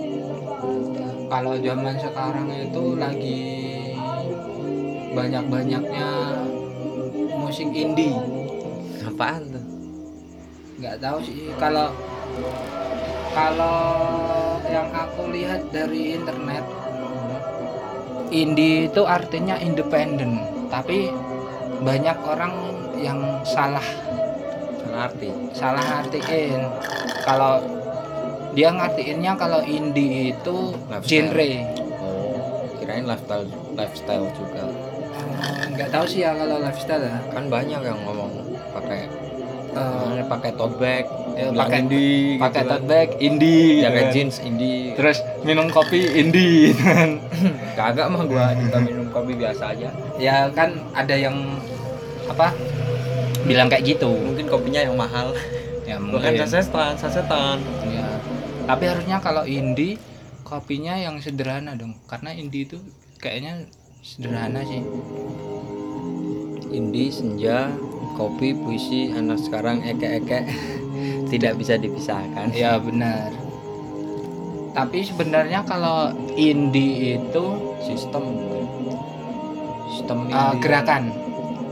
[1.31, 3.41] Kalau zaman sekarang itu lagi
[5.15, 6.09] banyak-banyaknya
[7.39, 8.19] musik indie.
[9.07, 9.65] Apaan tuh?
[10.83, 11.55] Nggak tahu sih.
[11.55, 11.87] Kalau
[13.31, 13.79] kalau
[14.67, 16.65] yang aku lihat dari internet
[18.27, 21.15] indie itu artinya independen tapi
[21.79, 22.53] banyak orang
[22.99, 23.87] yang salah.
[24.83, 25.29] Salah arti.
[25.55, 26.59] Salah artiin.
[27.23, 27.84] Kalau
[28.55, 31.27] dia ngartiinnya kalau indie itu Lifestyle.
[31.27, 31.51] genre.
[31.99, 32.39] Oh
[32.77, 34.63] kirain lifestyle lifestyle juga.
[34.65, 37.19] Eh, nggak tahu sih ya kalau lifestyle ya.
[37.29, 38.31] Kan banyak yang ngomong
[38.71, 39.11] pakai
[39.75, 41.03] Eh, namanya pakai tote bag
[41.35, 42.79] ya, pakai indie pakai gitu kan.
[42.79, 44.13] tote bag indie jaket gitu kan.
[44.15, 44.83] jeans indie.
[44.95, 47.09] Terus minum kopi indie gitu kan.
[47.77, 49.91] kagak mah gua juga minum kopi biasa aja.
[50.15, 51.59] Ya kan ada yang
[52.25, 52.55] apa
[53.43, 54.15] bilang kayak gitu.
[54.15, 55.35] Mungkin kopinya yang mahal.
[55.83, 56.47] Ya bukan mungkin.
[56.47, 57.59] sasetan sasetan.
[57.83, 58.14] Ya
[58.65, 60.01] tapi harusnya kalau indie
[60.45, 61.97] kopinya yang sederhana dong.
[62.09, 62.77] Karena indie itu
[63.21, 63.65] kayaknya
[64.01, 64.81] sederhana sih.
[66.73, 67.69] Indie senja
[68.17, 70.45] kopi puisi anak sekarang eke-eke.
[71.31, 72.53] Tidak bisa dipisahkan.
[72.53, 73.33] Ya benar.
[74.75, 77.45] Tapi sebenarnya kalau indie itu
[77.85, 78.23] sistem.
[79.93, 80.61] Sistem uh, indie.
[80.61, 81.03] gerakan.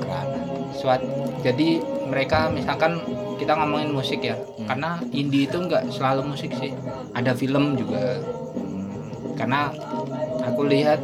[0.02, 0.46] Gerakan.
[0.78, 1.02] Suat
[1.44, 3.02] jadi mereka misalkan
[3.42, 4.38] kita ngomongin musik ya.
[4.38, 4.70] Hmm.
[4.70, 6.70] karena indie itu nggak selalu musik sih.
[7.18, 8.22] Ada film juga.
[8.22, 9.34] Hmm.
[9.34, 9.74] karena
[10.46, 11.02] aku lihat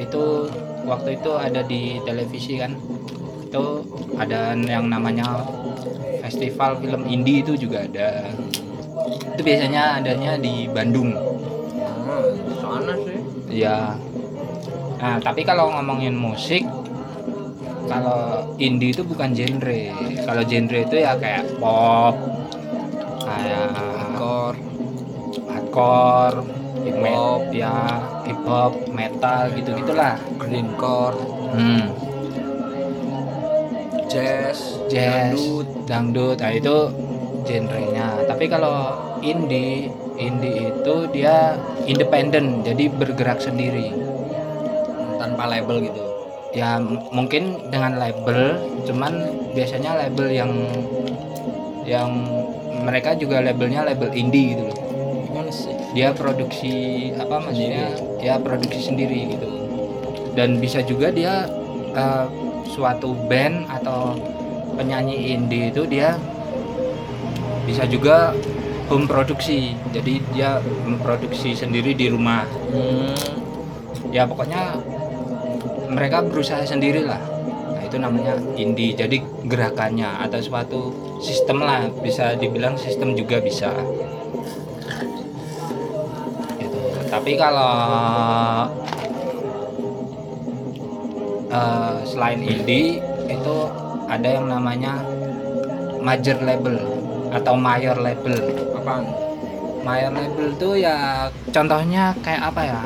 [0.00, 0.48] itu
[0.88, 2.72] waktu itu ada di televisi kan.
[3.44, 3.84] Itu
[4.16, 5.44] ada yang namanya
[6.24, 8.32] festival film indie itu juga ada.
[9.36, 11.12] Itu biasanya adanya di Bandung.
[12.08, 12.24] Ah,
[12.56, 13.20] sana sih.
[13.52, 14.00] Ya
[15.02, 16.62] nah tapi kalau ngomongin musik
[17.86, 19.82] kalau indie itu bukan genre.
[20.22, 22.14] Kalau genre itu ya kayak pop
[23.22, 24.58] kayak hardcore.
[25.48, 26.38] Hardcore
[26.82, 27.42] hip hop.
[27.54, 27.74] ya
[28.26, 31.16] hip hop metal gitu gitulah greencore.
[31.52, 31.84] Hmm.
[34.08, 34.76] jazz.
[34.92, 35.66] Jazz dangdut.
[35.88, 36.36] dangdut.
[36.36, 36.76] Nah itu
[37.48, 38.08] genrenya.
[38.28, 38.92] Tapi kalau
[39.24, 39.88] indie
[40.20, 41.56] indie itu dia
[41.88, 43.90] independen jadi bergerak sendiri.
[45.16, 46.11] Tanpa label gitu
[46.52, 46.76] ya
[47.10, 49.12] mungkin dengan label cuman
[49.56, 50.52] biasanya label yang
[51.88, 52.10] yang
[52.82, 54.78] mereka juga labelnya label indie gitu loh.
[55.92, 57.92] Dia produksi apa maksudnya?
[58.18, 59.48] Ya produksi sendiri gitu.
[60.32, 61.46] Dan bisa juga dia
[61.92, 62.26] eh,
[62.72, 64.16] suatu band atau
[64.74, 66.16] penyanyi indie itu dia
[67.68, 68.32] bisa juga
[68.88, 70.50] home produksi jadi dia
[70.88, 72.48] memproduksi sendiri di rumah.
[72.72, 73.14] Hmm.
[74.12, 74.76] ya pokoknya
[75.92, 77.20] mereka berusaha sendiri lah
[77.72, 80.80] nah itu namanya indie jadi gerakannya atau suatu
[81.20, 83.70] sistem lah bisa dibilang sistem juga bisa.
[86.58, 86.78] Gitu.
[87.06, 87.76] tapi kalau
[91.52, 93.56] eh, selain indie itu
[94.08, 95.00] ada yang namanya
[96.02, 96.76] major label
[97.32, 98.36] atau mayor label.
[98.76, 99.08] Apaan?
[99.82, 102.82] Mayor label tuh ya contohnya kayak apa ya?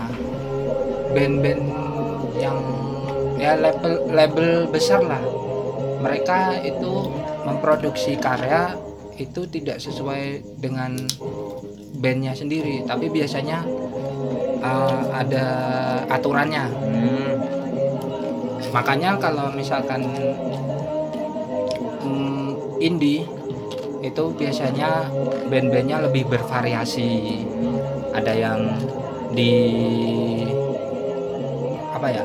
[1.16, 1.62] Band-band
[2.38, 2.56] yang
[3.36, 5.20] ya label label besar lah.
[6.00, 6.92] Mereka itu
[7.44, 8.76] memproduksi karya
[9.16, 10.96] itu tidak sesuai dengan
[11.96, 12.84] bandnya sendiri.
[12.84, 13.64] Tapi biasanya
[14.60, 15.46] uh, ada
[16.10, 16.64] aturannya.
[16.66, 17.32] Hmm.
[18.74, 20.04] makanya kalau misalkan
[22.04, 23.24] mm, indie
[24.04, 25.08] itu biasanya
[25.48, 27.40] band-bandnya lebih bervariasi.
[28.12, 28.60] Ada yang
[29.32, 29.52] di
[31.92, 32.24] apa ya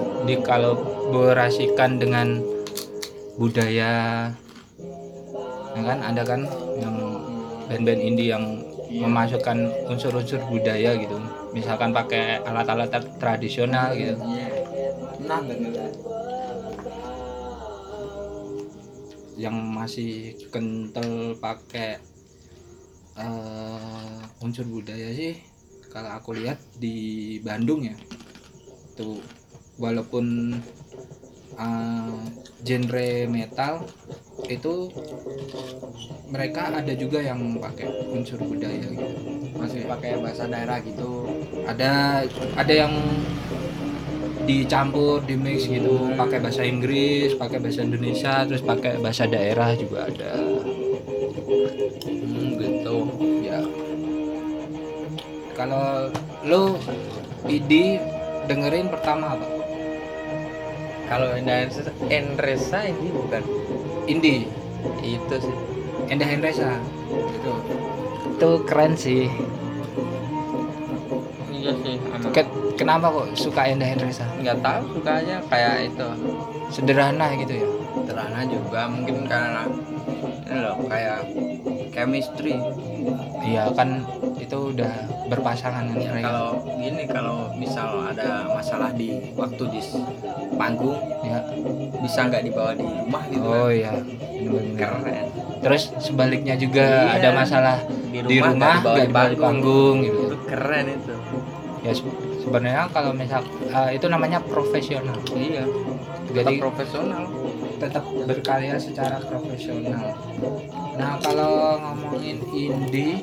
[1.11, 2.39] dikolaborasikan dengan
[3.35, 3.91] budaya
[5.75, 5.99] ya kan?
[5.99, 6.41] Ada kan
[6.79, 6.95] yang
[7.67, 11.19] band-band indie yang memasukkan unsur-unsur budaya gitu.
[11.51, 14.15] Misalkan pakai alat-alat tradisional gitu.
[14.15, 14.47] Iya.
[15.21, 15.71] nah bener
[19.37, 21.97] yang masih kental pakai
[23.17, 25.39] eh, unsur budaya sih
[25.89, 27.95] kalau aku lihat di Bandung ya.
[28.95, 29.17] Tuh
[29.81, 30.55] walaupun
[31.59, 32.15] eh,
[32.61, 33.83] genre metal
[34.45, 34.89] itu
[36.31, 39.07] mereka ada juga yang pakai unsur budaya gitu.
[39.57, 41.27] Masih pakai bahasa daerah gitu.
[41.67, 42.23] Ada
[42.55, 42.93] ada yang
[44.47, 46.15] dicampur di mix gitu.
[46.15, 50.33] Pakai bahasa Inggris pakai bahasa Indonesia terus pakai bahasa daerah juga ada.
[52.07, 52.97] Hmm, gitu.
[53.43, 53.59] Ya.
[55.53, 56.09] Kalau
[56.47, 56.79] lo
[57.45, 57.99] ID
[58.49, 59.60] dengerin pertama apa
[61.11, 63.43] kalau Enresa Enresa ini bukan.
[64.07, 64.47] Indie?
[65.03, 65.55] Itu sih.
[66.07, 66.79] Endah Endresa
[67.11, 67.51] itu
[68.31, 69.27] itu keren sih.
[71.51, 76.07] Iya sih anak Ke- kenapa kok suka Endah Endresa nggak tahu sukanya kayak itu.
[76.71, 77.67] Sederhana gitu ya?
[78.01, 79.67] Sederhana juga mungkin karena
[80.47, 81.19] ini loh kayak
[81.91, 82.55] chemistry.
[83.41, 84.05] Iya kan
[84.37, 84.93] itu udah
[85.27, 86.27] berpasangan kan Ya, mereka.
[86.27, 89.81] kalau gini kalau misal ada masalah di waktu di
[90.53, 91.39] panggung ya
[91.97, 93.91] bisa nggak dibawa di rumah gitu oh kan iya
[94.75, 95.25] keren.
[95.61, 97.17] Terus sebaliknya juga Iya.
[97.17, 97.75] ada masalah
[98.09, 99.95] di di rumah nggak nggak dibawa di panggung.
[100.01, 100.21] gitu.
[100.27, 101.15] Itu keren itu.
[101.81, 105.17] Ya se- sebenarnya kalau misal eh, itu namanya profesional.
[105.31, 105.63] Iya.
[106.31, 107.23] Jadi profesional
[107.81, 110.13] tetap berkarya secara profesional.
[111.01, 113.17] Nah kalau ngomongin indie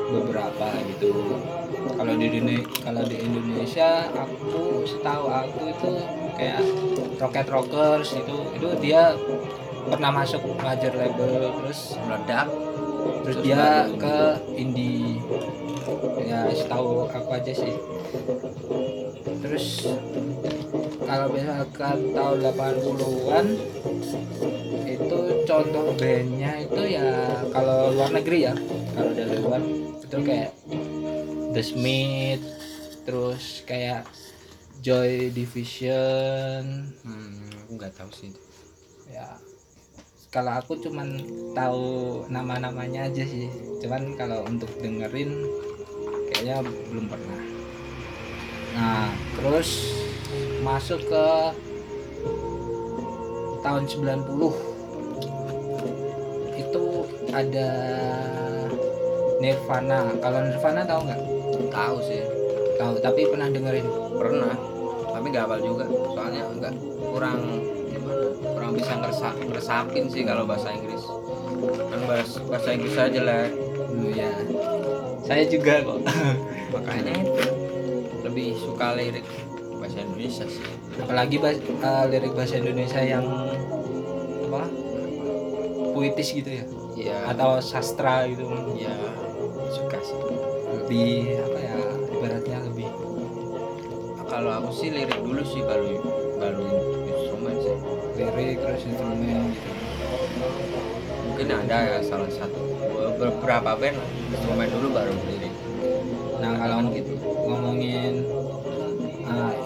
[0.09, 1.13] beberapa gitu.
[1.99, 5.91] Kalau di dunia kalau di Indonesia aku setahu aku itu
[6.39, 6.63] kayak
[7.21, 9.13] Rocket Rockers itu itu dia
[9.89, 12.49] pernah masuk major label terus meledak.
[12.49, 14.17] terus Terus dia ke
[14.57, 15.21] indie
[16.25, 17.77] ya setahu aku aja sih.
[19.45, 19.93] Terus
[21.09, 23.47] kalau misalkan tahun 80-an
[24.85, 25.19] itu
[25.49, 27.09] contoh bandnya itu ya
[27.49, 28.55] kalau luar negeri ya.
[28.93, 29.63] Kalau dari luar
[30.05, 30.53] itu kayak
[31.57, 32.45] The Smith
[33.09, 34.05] terus kayak
[34.85, 36.93] Joy Division.
[37.01, 38.33] Hmm, aku nggak tahu sih
[39.09, 39.41] ya
[40.29, 41.25] kalau aku cuman
[41.57, 43.49] tahu nama-namanya aja sih.
[43.81, 45.33] Cuman kalau untuk dengerin
[46.29, 46.61] kayaknya
[46.93, 47.41] belum pernah.
[48.77, 49.09] Nah
[49.41, 49.97] terus
[50.69, 51.27] masuk ke
[53.65, 56.85] tahun 90 itu
[57.33, 57.69] ada
[59.41, 60.13] Nirvana.
[60.21, 61.21] Kalau Nirvana tahu nggak?
[61.73, 62.21] Tahu sih.
[62.77, 63.89] Tahu tapi pernah dengerin?
[64.13, 64.53] Pernah
[65.09, 65.89] tapi nggak hafal juga.
[65.89, 66.75] Soalnya nggak
[67.17, 67.41] kurang
[67.89, 71.01] gimana kurang bisa ngerasa ngeresapin sih kalau bahasa Inggris.
[71.89, 73.57] Kan bahasa, bahasa Inggris saya jelek
[73.89, 74.29] oh, ya
[75.25, 76.05] saya juga kok.
[76.77, 77.45] Makanya itu
[78.21, 79.25] lebih suka lirik
[79.99, 80.65] bahasa Indonesia sih.
[81.03, 83.25] Apalagi bahas, eh, lirik bahasa Indonesia yang
[84.47, 84.63] apa?
[85.95, 86.65] Puitis gitu ya?
[86.95, 88.47] Ya atau sastra gitu.
[88.79, 88.95] Ya
[89.75, 90.19] suka sih.
[90.79, 91.77] Lebih apa ya
[92.15, 92.89] ibaratnya lebih
[94.29, 95.99] kalau aku sih lirik dulu sih baru
[96.39, 96.69] baru
[97.11, 97.77] instrumen sih.
[98.19, 99.71] Lirik terus instrumen gitu.
[101.27, 102.61] Mungkin ada ya salah satu.
[103.19, 103.99] Beberapa band
[104.31, 105.55] instrumen dulu baru lirik.
[106.39, 107.15] Nah kalau Kan gitu.
[107.19, 108.38] ngomongin uh,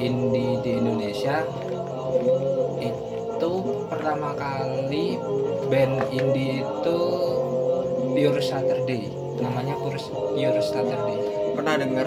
[0.02, 1.46] indie di Indonesia
[2.82, 3.52] itu
[3.86, 5.18] pertama kali
[5.70, 6.98] band indie itu
[8.12, 9.08] Pure Saturday.
[9.40, 9.98] Namanya Pure,
[10.36, 11.18] Pure Saturday.
[11.56, 12.06] Pernah denger?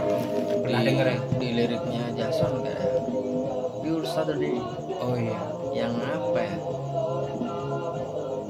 [0.62, 1.20] Pernah di, denger ya?
[1.40, 2.80] di liriknya Jason enggak
[3.82, 4.56] Pure Saturday.
[5.02, 5.40] Oh iya.
[5.74, 6.56] Yang apa ya?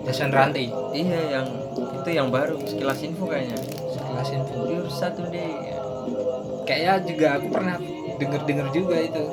[0.05, 0.69] Jason Ranti?
[0.93, 3.57] Iya yang itu yang baru sekilas info kayaknya.
[3.93, 4.53] Sekelas info.
[4.67, 5.53] Pure Saturday.
[6.65, 7.77] Kayaknya juga aku pernah
[8.17, 9.23] denger denger juga itu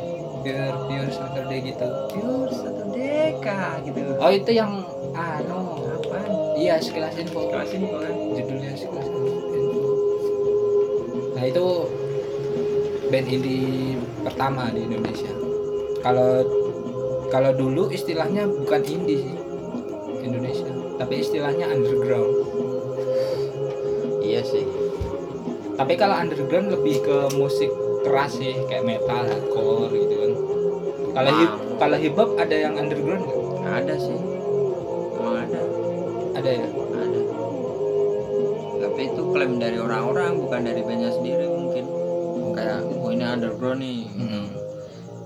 [0.43, 1.87] Pure Pure Saturday gitu.
[2.11, 4.01] Pure Saturday kah gitu.
[4.19, 4.83] Oh itu yang
[5.15, 6.19] anu apa
[6.59, 7.47] iya sekelas info.
[7.47, 8.15] Sekilas info kan?
[8.35, 9.31] Judulnya sekelas info.
[11.39, 11.67] Nah itu
[13.11, 15.33] band indie pertama di Indonesia.
[16.03, 16.43] Kalau
[17.31, 19.37] kalau dulu istilahnya bukan indie sih
[20.27, 20.71] Indonesia.
[20.99, 22.35] Tapi istilahnya underground.
[24.23, 24.67] Iya sih.
[25.79, 27.71] Tapi kalau underground lebih ke musik
[28.03, 30.33] keras sih kayak metal hardcore gitu kan.
[31.13, 33.41] Kalau hip kalau hip hop ada yang underground nggak?
[33.73, 34.19] ada sih.
[35.17, 35.61] Emang ada.
[36.37, 36.67] Ada ya?
[36.75, 37.21] Ada.
[38.83, 41.85] Tapi itu klaim dari orang-orang bukan dari bandnya sendiri mungkin.
[42.53, 44.01] Kayak oh ini underground nih.
[44.19, 44.47] Mm-mm.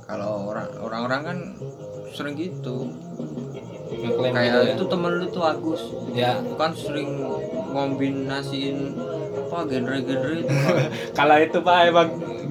[0.06, 1.38] kalau orang orang-orang kan
[2.14, 2.94] sering gitu.
[3.90, 4.74] Kayak gitu ya?
[4.78, 5.82] itu temen lu tuh Agus.
[6.14, 6.38] Ya.
[6.54, 7.26] Kan sering
[7.74, 8.94] ngombinasiin
[9.46, 10.54] apa genre-genre itu
[11.18, 12.08] kalau itu pak emang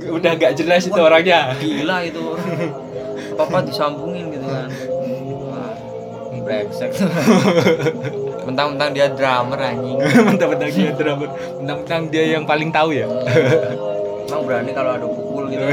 [0.10, 1.54] udah gak jelas itu orangnya.
[1.58, 2.26] gila itu.
[3.36, 4.70] Apa apa disambungin gitu kan.
[5.50, 5.72] Wah
[6.46, 6.92] brengsek.
[8.46, 9.98] Mentang-mentang dia drummer anjing.
[10.30, 11.30] Mentang-mentang dia drummer.
[11.58, 13.10] Mentang-mentang dia yang paling tahu ya.
[14.30, 15.66] Emang berani kalau ada pukul gitu.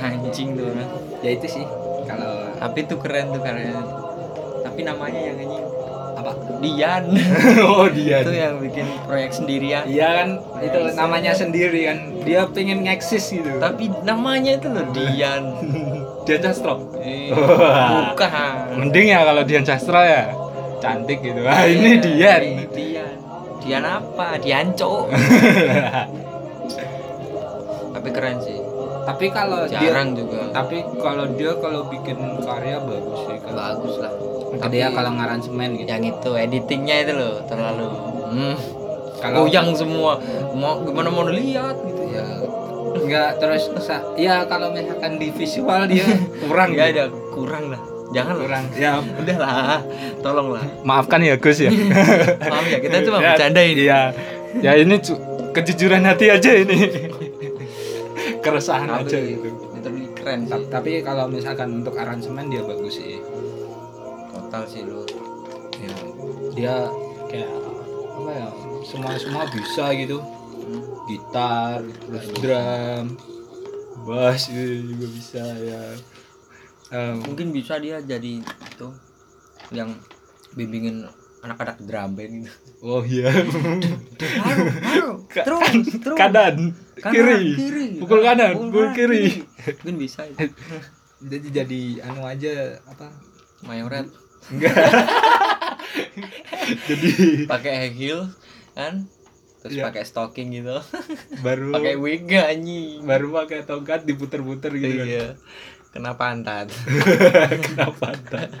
[0.00, 0.66] Anjing tuh.
[0.72, 0.88] Orang.
[1.24, 1.64] ya itu sih
[2.06, 3.82] kalau tapi itu keren tuh karena
[4.62, 5.64] tapi namanya yang anjing
[6.26, 6.58] apa?
[6.58, 7.04] Dian.
[7.70, 9.86] Oh dia itu yang bikin proyek sendirian.
[9.86, 10.28] Iya kan?
[10.58, 11.98] Itu namanya sendiri kan.
[12.26, 13.62] Dia pengen ngeksis gitu.
[13.62, 15.54] Tapi namanya itu loh Dian.
[16.26, 16.90] Dia castro?
[16.98, 17.30] Eh,
[18.10, 18.54] bukan.
[18.74, 20.24] Mending ya kalau Dian Sastra ya.
[20.82, 21.46] Cantik gitu.
[21.46, 22.42] Ah ini Dian.
[22.42, 23.14] Eh, Dian.
[23.62, 24.34] Dian apa?
[24.42, 25.06] Dian Cok.
[27.94, 28.65] Tapi keren sih
[29.06, 30.50] tapi kalau dia jarang juga.
[30.50, 34.12] tapi kalau dia kalau bikin karya bagus sih kalau bagus lah.
[34.56, 35.86] Tapi dia kalau ngaransemen gitu.
[35.86, 37.86] yang itu editingnya itu loh terlalu
[38.34, 38.56] hmm,
[39.22, 40.18] kalau goyang semua.
[40.56, 42.26] Mau gimana mau lihat gitu ya.
[42.96, 43.70] Enggak terus
[44.18, 46.06] ya kalau misalkan di visual dia
[46.42, 46.90] kurang ya.
[46.90, 46.98] Gitu.
[46.98, 47.80] ada kurang lah.
[48.10, 48.64] Jangan kurang.
[48.74, 49.78] Ya udah lah.
[50.18, 50.64] Tolong lah.
[50.82, 51.70] Maafkan ya Gus ya.
[52.50, 53.82] Maaf ya kita cuma Ya, bercanda ini.
[53.86, 54.00] Iya.
[54.64, 54.96] Ya ini
[55.52, 57.12] kejujuran hati aja ini.
[58.46, 59.48] Keresahan tapi aja gitu.
[59.50, 63.18] itu keren sih Ta- Tapi kalau misalkan untuk aransemen dia bagus sih.
[64.30, 65.02] total sih lu
[65.76, 65.92] Ya,
[66.52, 66.74] dia
[67.26, 67.50] kayak
[68.16, 68.48] apa ya?
[68.82, 70.18] Semua semua bisa gitu.
[71.06, 73.04] Gitar, terus drum,
[74.02, 75.82] bass gitu juga bisa ya.
[76.88, 78.88] Em, mungkin bisa dia jadi itu
[79.70, 79.94] yang
[80.54, 81.06] bimbingin
[81.46, 83.30] anak-anak drum band gitu oh iya.
[83.30, 85.66] Haru, haru, Ka- terus,
[85.96, 86.16] terus.
[86.16, 87.86] kanan, Kanan, kiri, kiri.
[87.96, 89.42] pukul kanan, Pukul kiri.
[89.78, 90.50] mungkin bisa itu
[91.18, 92.52] Jadi jadi anu aja
[92.84, 93.08] apa?
[93.62, 94.04] mayoret
[94.46, 94.74] Enggak.
[96.84, 97.08] jadi
[97.46, 98.20] pakai high heel
[98.72, 99.06] kan
[99.58, 99.84] terus Iya.
[99.84, 100.78] pakai stocking gitu
[101.40, 105.06] baru pakai wig anjing baru pakai tongkat diputer-puter gitu kan.
[105.08, 105.26] iya
[105.90, 106.68] kena pantat
[107.58, 108.52] Kena pantat.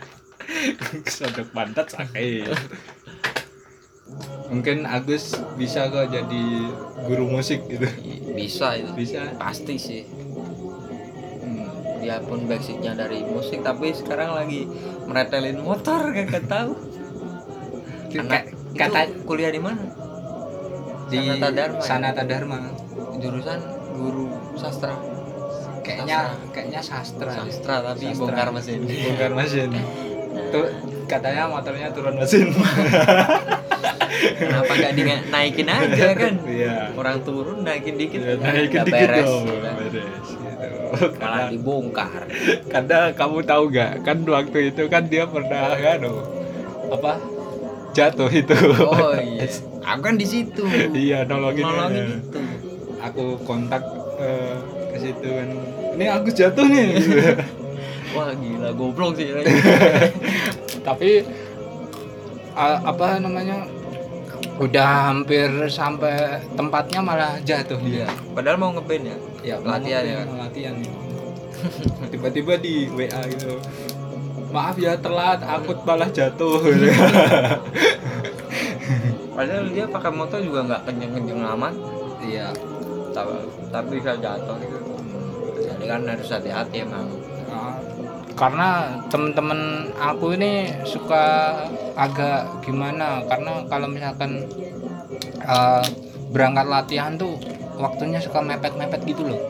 [0.98, 2.52] Kesodok pantat sakit.
[4.46, 6.42] Mungkin Agus bisa kok jadi
[7.02, 7.86] guru musik gitu.
[8.32, 9.32] bisa itu Bisa.
[9.34, 10.02] pasti sih
[11.40, 11.64] Hmm.
[11.98, 14.68] dia pun basicnya dari musik tapi sekarang lagi
[15.02, 16.76] meretelin motor kagak tahu
[18.14, 19.80] anak Ka- kata itu kuliah di mana
[21.06, 21.82] di Sanata Dharma ya?
[21.82, 22.58] Sanata Dharma.
[23.16, 23.60] jurusan
[23.94, 24.24] guru
[24.54, 24.94] sastra
[25.80, 26.18] Kayaknya
[26.50, 27.30] kayaknya sastra.
[27.32, 28.20] sastra tapi Sastra.
[28.20, 29.70] bongkar mesin Bongkar mesin.
[30.48, 30.66] Tuh
[31.06, 32.50] katanya motornya turun mesin.
[34.16, 36.90] kenapa gak dinaikin aja kan Iya.
[36.92, 39.74] orang turun naikin dikit Ya, naikin dikit beres, dong, kan?
[39.78, 41.06] beres gitu.
[41.20, 42.22] malah dibongkar
[42.66, 46.00] karena kamu tahu gak kan waktu itu kan dia pernah kan
[46.86, 47.12] apa
[47.92, 48.56] jatuh itu.
[48.78, 49.46] oh iya
[49.84, 51.64] aku kan di situ iya nolongin.
[51.64, 52.16] nolongin ya.
[52.18, 52.40] itu
[52.96, 53.84] Aku kontak
[54.18, 54.56] eh,
[54.90, 55.48] ke situ kan.
[55.94, 56.88] Ini aku jatuh nih.
[58.16, 59.28] wah gila goblok sih
[60.86, 61.10] Tapi
[62.56, 63.68] apa namanya?
[64.56, 67.76] Udah hampir sampai tempatnya malah jatuh.
[67.84, 68.08] Dia.
[68.32, 69.16] padahal mau ngeband ya?
[69.44, 70.24] Ya Latihan ya?
[70.32, 70.74] latihan
[72.12, 73.60] tiba-tiba di WA gitu.
[74.52, 76.60] Maaf ya telat akut malah jatuh.
[79.36, 81.74] Padahal dia pakai motor juga nggak kenceng-kenceng amat.
[82.24, 82.48] Iya.
[83.12, 83.34] Tapi,
[83.68, 84.78] tapi bisa jatuh gitu.
[85.60, 87.04] Jadi kan harus hati-hati emang.
[87.52, 87.76] Ah,
[88.36, 91.56] karena temen-temen aku ini suka
[91.96, 94.44] agak gimana karena kalau misalkan
[95.40, 95.84] eh,
[96.28, 97.40] berangkat latihan tuh
[97.80, 99.40] waktunya suka mepet-mepet gitu loh.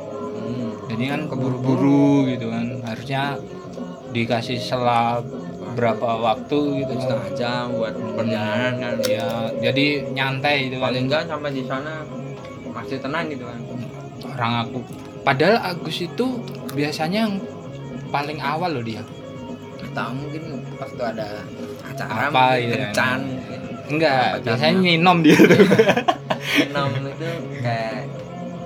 [0.47, 0.71] Hmm.
[0.87, 2.79] jadi kan keburu-buru gitu kan.
[2.87, 3.35] Harusnya
[4.15, 5.27] dikasih selang
[5.75, 6.93] berapa waktu gitu.
[7.03, 8.95] Setengah jam buat perjalanan kan.
[9.03, 10.95] Ya jadi nyantai gitu kan.
[10.95, 12.07] Paling enggak sampai di sana
[12.71, 13.59] masih tenang gitu kan.
[14.39, 14.79] Orang aku.
[15.27, 16.39] Padahal Agus itu
[16.71, 17.35] biasanya yang
[18.09, 19.03] paling awal loh dia.
[19.93, 20.43] Tahu mungkin
[20.77, 21.29] waktu ada
[21.81, 22.93] acara Apa ya.
[22.93, 23.21] kencan
[23.87, 25.63] enggak biasanya nyinom dia tuh.
[26.57, 27.29] Minum itu
[27.61, 27.99] kayak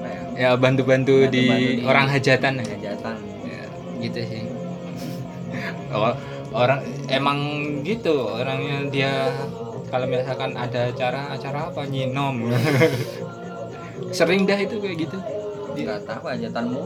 [0.02, 2.58] ya, ya bantu-bantu di di- orang hajatan.
[2.58, 3.16] hajatan.
[3.46, 3.62] Ya,
[4.00, 4.42] gitu sih.
[5.90, 6.14] Oh,
[6.50, 7.38] orang emang
[7.82, 9.12] gitu orangnya dia
[9.86, 12.46] kalau misalkan ada acara acara apa nyinom
[14.16, 15.18] sering dah itu kayak gitu
[15.72, 16.82] nggak tahu hajatanmu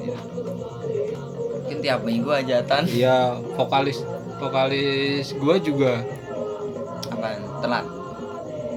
[0.00, 0.18] Iya.
[1.58, 3.16] mungkin tiap minggu hajatan dia
[3.52, 3.98] vokalis
[4.36, 6.00] vokalis gue juga.
[7.10, 7.28] Apa
[7.58, 7.84] telat?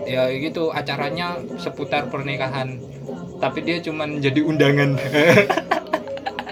[0.03, 2.81] Ya gitu acaranya seputar pernikahan.
[3.37, 4.97] Tapi dia cuman jadi undangan.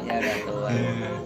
[0.01, 0.69] Ya tua.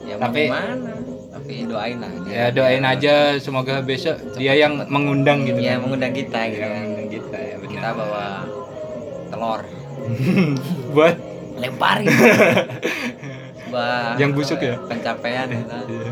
[0.04, 0.92] Ya Tapi- gimana?
[1.34, 5.84] Tapi doain lah ya doain aja semoga besok dia yang mengundang gitu ya kan.
[5.84, 7.70] mengundang kita gitu Ya, mengundang kita ya benar.
[7.70, 8.26] kita bawa
[9.28, 9.62] telur.
[10.96, 11.16] Buat
[11.64, 12.12] lemparin.
[13.74, 14.76] Wah, Yang busuk ya?
[14.84, 16.12] pencapaian Iya.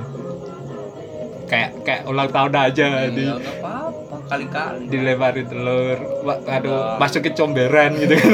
[1.45, 4.15] kayak kayak ulang tahun aja di ya nggak apa-apa.
[4.23, 4.87] Kali-kali.
[4.87, 6.95] dilemparin telur Wah, aduh Udah.
[6.97, 8.31] masuk ke comberan gitu kan.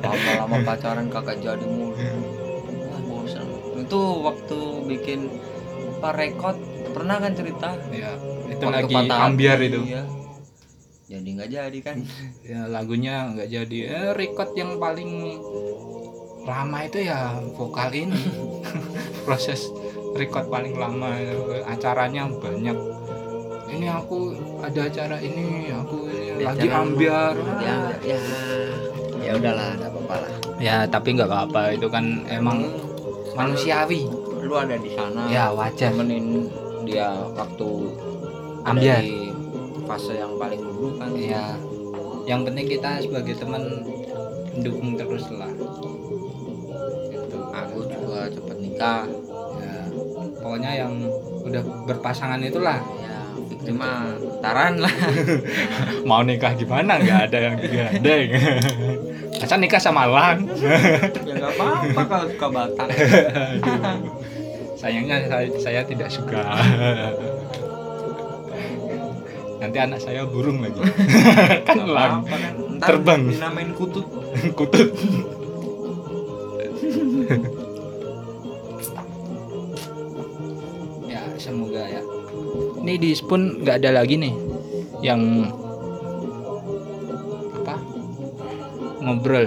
[0.00, 1.98] Lama-lama pacaran kakak jadi mulu.
[2.86, 3.46] Wah, bosan.
[3.76, 5.20] Itu waktu bikin
[5.96, 6.56] apa rekod
[6.92, 7.74] pernah kan cerita?
[7.90, 8.14] Ya
[8.46, 9.80] itu Waktu lagi ambiar itu.
[9.84, 10.02] Iya.
[11.06, 11.96] jadi nggak jadi kan?
[12.42, 13.78] Ya lagunya nggak jadi.
[13.84, 15.38] Eh, record yang paling
[16.46, 18.22] lama itu ya vokal ini.
[19.26, 19.68] Proses
[20.14, 21.18] record paling lama
[21.66, 22.78] acaranya banyak.
[23.66, 24.30] Ini aku
[24.62, 27.34] ada acara ini aku ini Di lagi ambiar.
[27.34, 27.90] Ambiar.
[28.00, 28.20] ya.
[29.26, 30.32] Ya udahlah nggak apa-apa lah.
[30.62, 32.70] Ya tapi nggak apa-apa itu kan emang
[33.34, 34.06] manusiawi.
[34.46, 35.90] Lu ada di sana ya wajar.
[35.90, 36.46] temenin
[36.86, 37.70] dia waktu
[38.62, 39.02] Ambiar.
[39.02, 39.34] dari
[39.90, 41.10] fase yang paling buruk kan.
[41.18, 41.58] Ya
[42.26, 43.82] yang penting kita sebagai teman
[44.54, 45.50] mendukung terus lah
[48.30, 49.04] cepet nikah
[49.60, 49.74] ya.
[50.42, 50.92] Pokoknya yang
[51.46, 52.80] udah berpasangan itulah.
[53.66, 54.94] Ya mah taran lah.
[56.08, 57.02] Mau nikah gimana?
[57.02, 58.28] Nggak ada yang digandeng.
[59.42, 62.88] Masa nikah sama Lang ya nggak apa-apa kalau suka batang.
[64.80, 66.42] Sayangnya saya, saya tidak suka.
[69.56, 70.80] Nanti anak saya burung lagi.
[71.64, 72.40] Kan Lang kan.
[72.80, 73.22] Terbang.
[73.28, 74.06] dinamain kutut.
[74.52, 74.90] Kutut
[82.96, 84.32] ini di spoon nggak ada lagi nih
[85.04, 85.20] yang
[87.60, 87.76] apa?
[89.04, 89.44] Ngobrol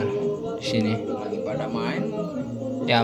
[0.61, 0.93] di sini.
[1.01, 2.13] Lagi pada main.
[2.85, 3.01] Ya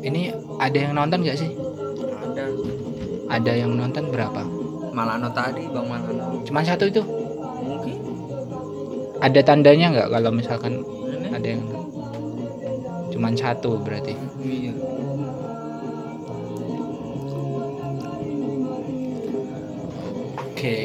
[0.00, 1.52] ini ada yang nonton nggak sih?
[1.52, 2.44] Ada.
[3.28, 4.40] Ada yang nonton berapa?
[4.96, 6.40] Malano tadi bang Malano.
[6.48, 7.04] Cuma satu itu.
[7.60, 7.96] Mungkin.
[9.20, 11.28] Ada tandanya nggak kalau misalkan ini?
[11.28, 11.62] ada yang
[13.12, 14.16] cuman satu berarti.
[14.40, 14.72] Iya
[20.60, 20.76] Oke.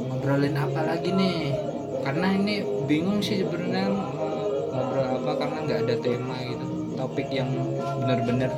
[0.00, 1.52] Ngobrolin apa lagi nih?
[2.00, 4.32] Karena ini bingung sih sebenarnya mau
[4.72, 6.64] ngobrol apa karena nggak ada tema gitu.
[6.96, 7.52] Topik yang
[8.00, 8.48] benar-benar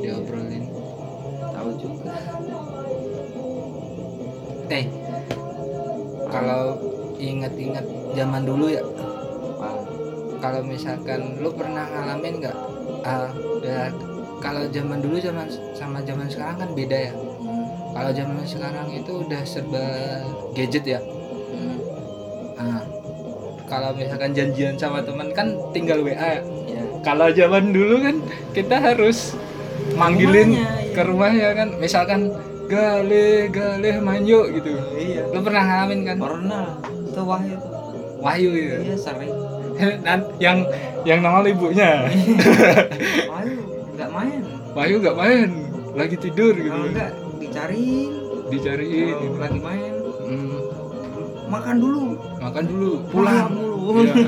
[0.00, 0.64] diobrolin.
[1.52, 2.08] tahu juga
[4.72, 4.88] Eh,
[6.32, 6.80] kalau
[7.20, 7.84] ingat-ingat
[8.16, 8.80] zaman dulu ya,
[10.40, 12.56] kalau misalkan lu pernah ngalamin nggak?
[13.04, 13.28] Ah,
[13.60, 13.92] ya,
[14.40, 17.25] kalau zaman dulu zaman sama zaman sekarang kan beda ya.
[17.96, 19.84] Kalau zaman sekarang itu udah serba
[20.52, 21.00] gadget ya.
[21.00, 21.76] hmm,
[22.56, 22.84] Nah,
[23.64, 26.12] kalau misalkan janjian sama teman kan tinggal WA.
[26.12, 26.40] ya.
[26.68, 28.16] ya Kalau zaman dulu kan
[28.52, 29.32] kita harus
[29.92, 30.92] manggilin Rumahnya, iya.
[30.92, 31.68] ke rumah ya kan.
[31.76, 32.20] Misalkan
[32.66, 34.76] gale gale main yuk gitu.
[34.92, 36.16] iya Lu pernah ngalamin kan?
[36.18, 37.72] pernah itu wahyu tuh
[38.18, 38.76] Wahyu gitu.
[38.82, 39.32] iya sering
[40.04, 40.58] Dan yang
[41.02, 42.04] yang nongol ibunya.
[43.32, 43.56] wahyu
[43.94, 44.40] nggak main
[44.74, 45.48] Wahyu nggak main,
[45.92, 46.68] lagi tidur gitu.
[46.74, 47.08] enggak
[47.56, 48.12] dicariin.
[48.46, 49.08] Dicariin.
[49.08, 49.38] kalau gitu.
[49.40, 49.92] lagi main.
[50.20, 50.58] Hmm,
[51.48, 52.02] makan dulu.
[52.36, 53.48] Makan dulu, pulang pulang.
[53.50, 53.74] dulu.
[53.96, 54.14] Iya.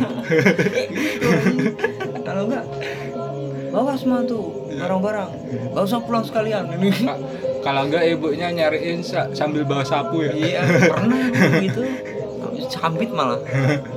[1.18, 1.28] Gitu,
[2.24, 2.64] kalau enggak
[3.68, 5.30] bawa semua tuh barang-barang.
[5.74, 6.64] Gak usah pulang sekalian.
[6.72, 7.20] Ini Ka-
[7.58, 10.32] Kalau enggak ibunya nyariin sa- sambil bawa sapu ya.
[10.32, 11.20] iya pernah
[11.60, 11.82] gitu.
[12.68, 13.40] Sambit malah.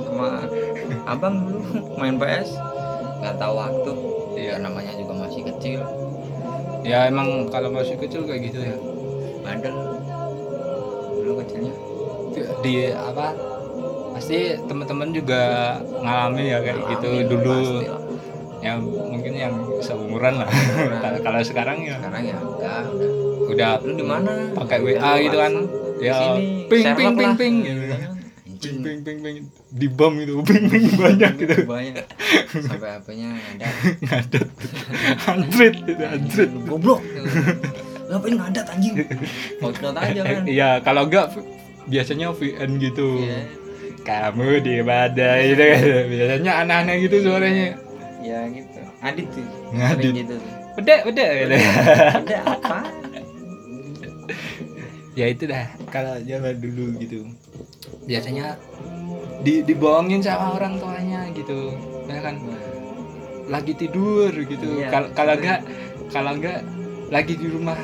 [0.02, 0.44] Sama
[1.06, 1.60] abang dulu
[1.96, 2.52] main PS
[3.18, 3.92] nggak tahu waktu.
[4.34, 5.80] Ya namanya juga masih kecil.
[6.82, 8.76] Ya emang kalau masih kecil kayak gitu ya.
[9.42, 9.76] Bandel
[11.22, 11.74] dulu kecilnya
[12.62, 13.26] Di apa?
[14.16, 15.42] Pasti teman-teman juga
[15.82, 17.82] ngalamin ya kayak gitu dulu.
[18.62, 20.48] Ya mungkin yang seumuran lah.
[20.48, 21.18] Seumuran.
[21.26, 23.10] kalau sekarang ya sekarang ya enggak udah
[23.52, 25.52] udah lu di mana pakai Udah WA gitu kan.
[26.02, 26.16] Ya
[26.70, 27.34] ping Sherlock ping ping lah.
[27.36, 27.82] ping gitu.
[27.82, 28.08] Iya.
[28.62, 29.36] Ping ping ping ping
[29.74, 31.66] di bom itu ping ping banyak gitu.
[31.66, 32.06] banyak
[32.62, 33.68] sampai HP-nya ada
[34.06, 34.48] Ngadet.
[35.26, 36.50] Android itu Android.
[36.70, 37.02] goblok
[38.12, 38.94] ngapain ngadat anjing
[39.64, 41.32] outload aja Eh, kan Iya, kalau enggak
[41.84, 43.08] biasanya VN gitu.
[43.18, 43.40] Iya.
[44.02, 45.80] Kamu di mana gitu kan.
[46.06, 47.68] Biasanya aneh-aneh gitu suaranya.
[48.20, 49.42] ya gitu adit tuh
[49.72, 50.12] Ngadit.
[50.14, 50.36] gitu
[50.72, 51.54] Udah, udah gitu.
[52.14, 52.78] ada apa
[55.12, 57.28] ya itu dah kalau zaman dulu gitu.
[58.02, 58.56] Biasanya
[59.42, 61.74] di dibohongin sama orang tuanya gitu.
[62.06, 62.40] Ya kan
[63.46, 64.68] lagi tidur gitu.
[64.78, 64.88] Iya.
[64.88, 65.60] Kal- Kalau enggak
[66.08, 66.58] kalau enggak
[67.08, 67.76] lagi di rumah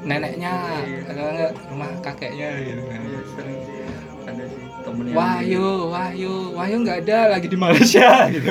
[0.00, 1.00] neneknya Iya.
[1.06, 3.00] enggak rumah kakeknya gitu kan.
[3.00, 3.76] Iya, sering sih
[4.24, 8.48] ada sih temen yang Wahyu, Wahyu, Wahyu nggak ada lagi di Malaysia gitu.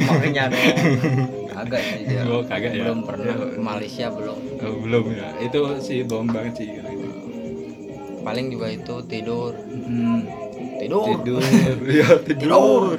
[0.00, 0.66] makanya dong
[1.52, 2.84] agak sih dia Oh, kagak ya.
[2.84, 3.34] belum pernah Ya.
[3.34, 5.28] ke Malaysia belum Oh, belum ya.
[5.40, 6.94] Itu sih bohong banget sih kalau
[8.20, 10.20] paling juga itu tidur Hmm,
[10.78, 11.40] tidur, tidur,
[11.90, 12.94] ya Tidur.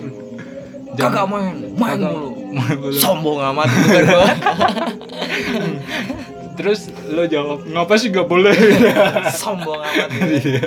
[0.92, 4.38] Jangan- kagak main main Kagak- mulu sombong amat banget
[6.60, 8.52] Terus lo jawab, ngapa sih gak boleh?
[9.34, 10.60] sombong amat Iya.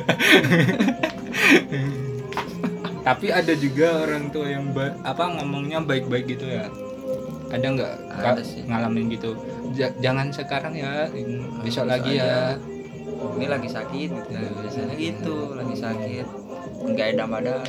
[3.02, 6.70] Tapi ada juga orang tua yang ba- apa ngomongnya baik-baik gitu ya.
[7.50, 7.92] Ada nggak
[8.64, 9.36] ngalamin gitu?
[9.72, 11.10] Ja- jangan sekarang ya,
[11.60, 12.56] besok lagi aja.
[12.56, 12.70] ya.
[13.32, 16.26] ini lagi sakit gitu biasanya gitu lagi sakit
[16.84, 17.62] nggak ada badan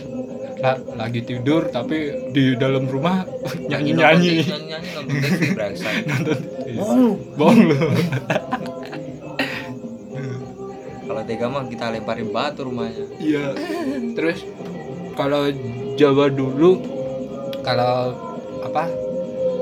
[0.57, 3.21] La- lagi tidur tapi di dalam rumah
[3.61, 4.01] nyanyi nyanyi
[4.33, 4.33] nyanyi.
[4.41, 6.37] nyanyi nyanyi nonton TV brengsek Nonton.
[6.77, 7.13] Bohong lu.
[7.37, 7.77] Bohong lu.
[11.07, 13.05] kalau tega mah kita lemparin batu rumahnya.
[13.21, 13.53] Iya.
[14.17, 14.45] Terus
[15.13, 15.51] kalau
[15.93, 16.81] Jawa dulu
[17.61, 18.17] kalau
[18.65, 18.89] apa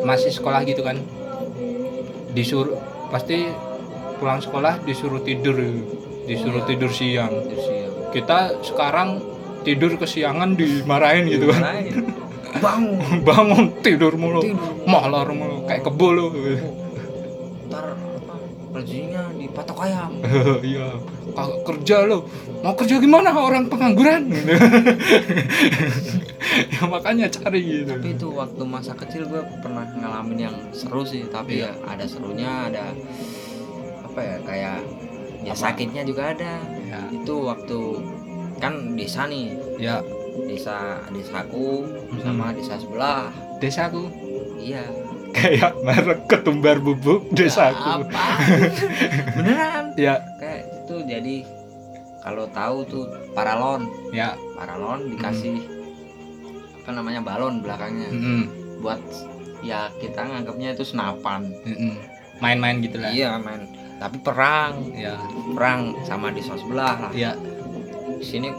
[0.07, 0.97] masih sekolah gitu kan
[2.32, 2.80] disuruh
[3.12, 3.51] pasti
[4.18, 5.59] pulang sekolah disuruh tidur
[6.26, 6.70] disuruh Iya.
[6.70, 7.32] tidur siang.
[7.51, 9.20] Terus ya kita sekarang
[9.68, 11.62] tidur kesiangan dimarahin gitu kan.
[12.64, 13.24] Bangun.
[13.24, 14.43] Bangun tidur mulu.
[14.43, 14.84] Tidur.
[14.88, 16.26] molor mulu kayak kebo lu.
[16.32, 16.90] Ntar
[18.72, 20.11] rezekinya dipatok ayam.
[20.72, 20.88] Iya.
[21.32, 22.28] Kagak kerja lo
[22.61, 24.28] mau kerja gimana orang pengangguran?
[26.51, 27.88] Ya makanya cari gitu.
[27.88, 31.72] Tapi itu waktu masa kecil gue pernah ngalamin yang seru sih tapi Iya.
[31.72, 32.86] ya ada serunya ada
[34.03, 34.78] apa ya kayak
[35.45, 35.61] ya Apa?
[35.61, 36.59] sakitnya juga ada.
[36.84, 37.80] Ya itu waktu
[38.59, 39.55] kan desa nih.
[39.80, 40.01] Ya
[40.43, 41.88] desa desaku
[42.19, 43.32] sama desa sebelah.
[43.61, 44.09] Desaku?
[44.57, 44.84] Iya
[45.38, 48.23] kayak merek ketumbar bubuk desaku apa?
[49.39, 49.95] Beneran?
[49.95, 50.19] Ya.
[50.38, 51.36] Kayak itu jadi
[52.21, 53.88] kalau tahu tuh paralon.
[54.11, 54.36] Ya.
[54.59, 55.57] Paralon dikasih
[56.82, 58.09] apa namanya balon belakangnya.
[58.11, 58.41] Mm-mm,
[58.82, 58.99] buat
[59.61, 61.47] ya kita nganggapnya itu senapan.
[61.63, 61.95] Mm-mm.
[62.41, 63.13] main-main gitu lah.
[63.13, 63.69] Iya main.
[64.01, 64.89] Tapi perang.
[64.97, 65.15] Ya.
[65.53, 67.11] Perang sama desa sebelah lah.
[67.13, 67.38] Ya.
[68.17, 68.49] Di sini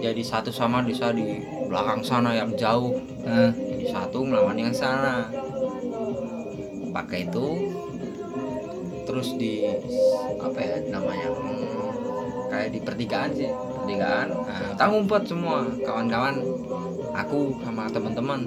[0.00, 2.96] jadi satu sama desa di belakang sana yang jauh.
[3.26, 5.28] Eh, jadi satu melawan yang sana
[6.90, 7.46] pakai itu
[9.04, 9.66] terus di
[10.36, 11.88] apa ya namanya hmm,
[12.48, 14.28] kayak di pertigaan sih pertigaan.
[14.30, 16.36] Nah, kita ngumpet semua kawan-kawan
[17.10, 18.40] aku sama teman-teman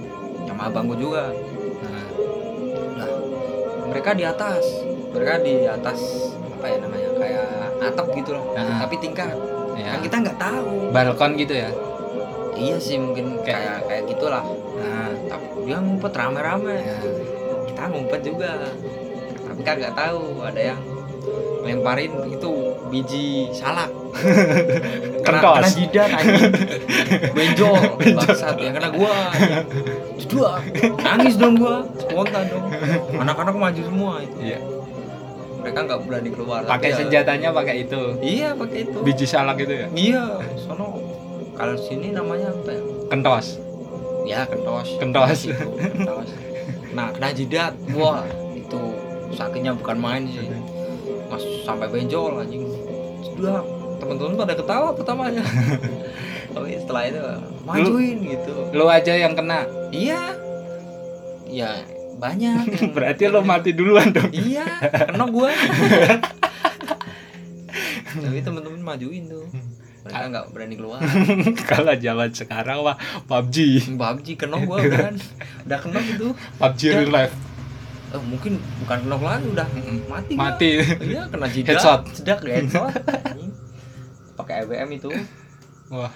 [0.44, 1.32] sama abangku juga.
[1.84, 2.06] Nah,
[2.96, 3.10] nah
[3.88, 4.64] mereka di atas
[5.12, 6.00] mereka di atas
[6.48, 7.48] apa ya namanya kayak
[7.84, 8.80] atap gitu loh Ah.
[8.88, 9.36] tapi tingkat.
[9.76, 10.94] Ya kan kita nggak tahu.
[10.94, 11.70] Balkon gitu ya?
[12.54, 14.44] Iya sih mungkin Kayak- kayak kayak gitulah.
[14.80, 16.76] Nah tapi dia ngumpet rame-rame.
[16.78, 16.98] Ya.
[17.84, 18.52] Kita ngumpet juga.
[19.44, 20.80] Tapi kan nggak tahu ada yang
[21.68, 22.52] lemparin itu
[22.88, 23.92] biji salak.
[25.24, 26.52] Kena, kena jidat anjing.
[27.36, 28.56] Benjol bangsat.
[28.56, 29.16] Yang kena gua
[30.16, 30.52] jedua
[31.00, 31.84] nangis dong gua.
[32.00, 32.64] Spontan dong.
[33.20, 34.38] Anak-anak maju semua itu.
[34.40, 34.60] Iya.
[35.64, 38.20] mereka nggak berani keluar pakai ya- senjatanya pakai itu.
[38.20, 39.00] Iya pakai itu.
[39.00, 39.88] Biji salak itu ya?
[39.92, 40.24] Iya
[40.60, 41.00] sono.
[41.56, 42.84] Kalau sini namanya apa ya?
[43.08, 43.60] Kentos.
[44.24, 44.88] Ya kentos.
[45.00, 45.40] Kentos.
[45.48, 46.28] Itu, kentos.
[46.94, 47.74] Nah kena jidat.
[47.98, 48.24] Wah
[48.54, 48.82] itu
[49.34, 50.48] sakitnya bukan main sih.
[51.28, 52.64] Mas sampai benjol anjing.
[53.26, 53.66] Sudah
[53.98, 55.44] teman-teman pada ketawa pertamanya.
[56.54, 57.22] Tapi setelah itu
[57.66, 58.54] majuin gitu.
[58.78, 59.66] lo aja yang kena?
[59.90, 60.38] Iya.
[61.50, 61.82] Ya
[62.22, 62.78] banyak.
[62.96, 64.30] Berarti lo mati duluan dong.
[64.30, 64.66] Iya
[65.10, 65.50] kena gua.
[68.14, 69.50] Tapi teman-teman majuin tuh
[70.04, 71.00] mereka nggak berani keluar.
[71.72, 73.56] Kalau zaman sekarang wah PUBG
[73.96, 75.16] PUBG kena gua kan.
[75.64, 76.28] Udah kena gitu
[76.60, 76.94] PUBG Ya.
[77.00, 77.36] real life.
[78.14, 79.68] Eh, mungkin bukan kena lagi udah
[80.12, 80.34] mati.
[80.36, 80.70] Mati.
[81.00, 81.80] Iya kena jidat.
[81.80, 82.02] Headshot.
[82.12, 82.92] sedak headshot.
[84.36, 85.10] Pakai EBM itu.
[85.88, 86.12] Wah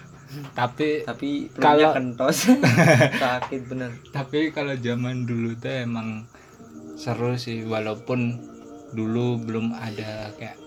[0.52, 2.52] tapi tapi kalau kentos.
[3.24, 3.96] Sakit bener.
[4.12, 6.28] Tapi kalau zaman dulu tuh emang
[7.00, 8.36] seru sih walaupun
[8.92, 10.58] dulu belum ada kayak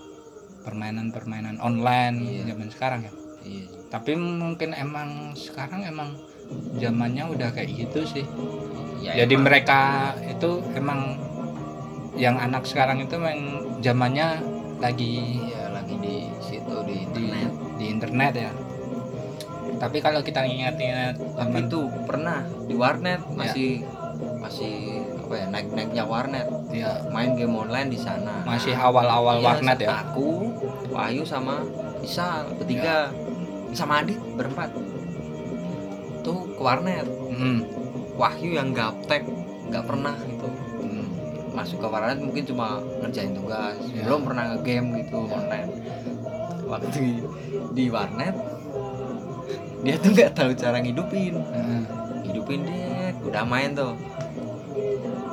[0.61, 2.53] permainan-permainan online Iya.
[2.53, 3.13] zaman sekarang ya.
[3.41, 3.65] Iya.
[3.89, 6.15] Tapi mungkin emang sekarang emang
[6.77, 8.25] zamannya udah kayak gitu sih.
[9.01, 9.45] Ya, jadi emang.
[9.49, 9.79] mereka
[10.29, 11.17] itu emang
[12.15, 13.39] yang anak sekarang itu emang
[13.81, 14.43] zamannya
[14.77, 17.51] lagi iya lagi di situ di di internet.
[17.79, 18.51] di internet ya.
[19.81, 23.81] Tapi kalau kita ingat-ingat zaman itu pernah di warnet masih
[24.37, 25.00] masih
[25.31, 26.47] apa ya naik naiknya warnet.
[26.75, 28.43] Ya main game online di sana.
[28.43, 30.03] Masih awal-awal Iya, warnet ya?
[30.03, 30.51] aku
[30.91, 31.63] Wahyu sama
[32.03, 33.15] Isa bertiga.
[33.71, 34.75] Sama Adit berempat.
[36.19, 37.07] Tuh ke warnet.
[37.31, 37.63] Mm,
[38.19, 39.23] Wahyu yang gaptek
[39.71, 40.51] nggak pernah gitu.
[40.83, 41.07] Mm.
[41.55, 43.79] masuk ke warnet mungkin cuma ngerjain tugas.
[43.87, 44.03] Ya.
[44.03, 45.71] belum pernah nge-game gitu online.
[46.67, 47.07] Waktu di,
[47.71, 48.35] di warnet
[49.87, 51.39] dia tuh nggak tahu cara ngidupin.
[51.39, 51.83] Heeh.
[52.21, 53.95] hidupin deh udah main tuh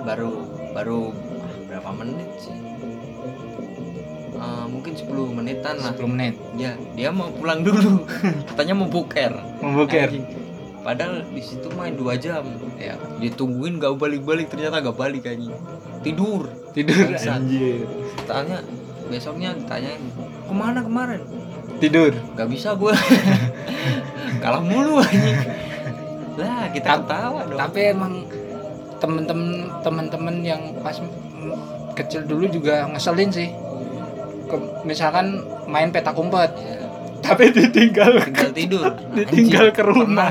[0.09, 0.33] baru
[0.73, 2.57] baru ah, berapa menit sih?
[4.39, 5.05] Eh, mungkin 10
[5.35, 5.93] menitan lah.
[5.93, 6.35] 10 menit?
[6.55, 8.07] Ya dia mau pulang dulu.
[8.49, 9.33] Katanya mau boker.
[9.61, 10.27] Memboker Anjing.
[10.79, 12.47] padahal di situ main dua jam.
[12.79, 15.53] Ya ditungguin gak balik-balik ternyata gak balik anjing.
[16.01, 16.49] Tidur.
[16.73, 17.43] Tidur Bangsat.
[17.43, 17.85] anjir.
[18.25, 18.63] Tanya
[19.11, 20.01] besoknya ditanyain
[20.47, 21.21] ke mana kemarin?
[21.77, 22.15] Tidur.
[22.39, 22.95] Gak bisa gue
[24.43, 25.39] kalah mulu anjing.
[26.41, 27.59] Lah kita ketawa dong.
[27.59, 28.23] tapi emang
[28.99, 29.49] temen-temen
[29.81, 30.99] temen-temen yang pas
[31.95, 33.49] kecil dulu juga ngeselin sih.
[34.47, 36.51] Ke- misalkan main petak umpet.
[36.55, 36.87] Ya,
[37.21, 38.85] tapi ditinggal tinggal tidur.
[39.19, 40.31] ditinggal Anjing, ke rumah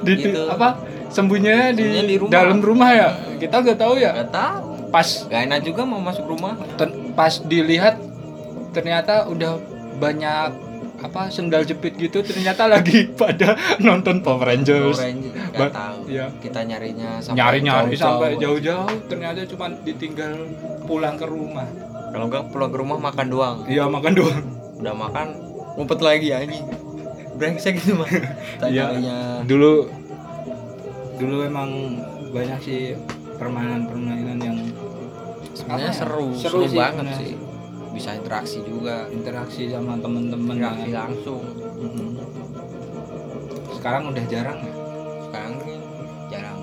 [0.00, 0.42] di Gitu.
[0.46, 2.32] apa sembunyinya di, di rumah.
[2.32, 3.08] dalam rumah ya?
[3.36, 4.10] Kita nggak tahu ya.
[4.16, 4.64] Gak tahu.
[4.88, 6.56] Pas gak enak juga mau masuk rumah.
[6.74, 7.98] ten- pas dilihat
[8.70, 9.56] ternyata udah
[9.96, 10.52] banyak
[11.06, 16.26] apa sendal jepit gitu ternyata lagi pada nonton Power Rangers Orange Ba- gak tahu ya.
[16.36, 18.04] kita nyarinya sampai nyari-nyari jauh-jauh.
[18.12, 20.34] sampai jauh-jauh ternyata cuma ditinggal
[20.82, 21.66] pulang ke rumah
[22.08, 24.42] kalau enggak pulang ke rumah makan doang iya makan doang
[24.76, 25.26] udah makan
[25.74, 26.66] ngumpet lagi anjing
[27.34, 28.08] brengsek gitu mah
[28.66, 28.86] Iya.
[29.44, 29.86] dulu
[31.16, 31.70] dulu emang
[32.28, 32.80] banyak sih
[33.36, 34.56] permainan-permainan yang
[35.52, 35.94] sebenarnya ya?
[35.94, 37.16] seru Seru seru, sih, banget bener.
[37.16, 37.32] sih
[37.96, 39.08] bisa interaksi juga.
[39.08, 41.08] Interaksi sama temen-temen interaksi kan.
[41.08, 41.42] langsung.
[41.80, 42.08] Mm-mm.
[43.80, 44.74] sekarang udah jarang ya?
[45.24, 45.78] Sekarang nih
[46.28, 46.58] jarang.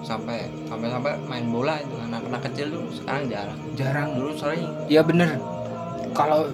[0.00, 1.94] Sampai sampai sampai main bola itu.
[2.00, 3.60] Anak-anak kecil tuh sekarang jarang.
[3.76, 4.08] Jarang.
[4.16, 4.64] Dulu sering.
[4.88, 5.36] Ya bener.
[6.16, 6.48] Kalau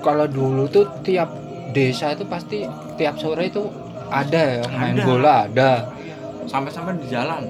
[0.00, 1.28] kalau dulu tuh tiap
[1.76, 2.64] desa itu pasti
[2.96, 3.68] tiap sore itu
[4.08, 5.04] ada ya main Ada.
[5.04, 5.72] bola ada.
[6.48, 7.44] Sampai-sampai di jalan.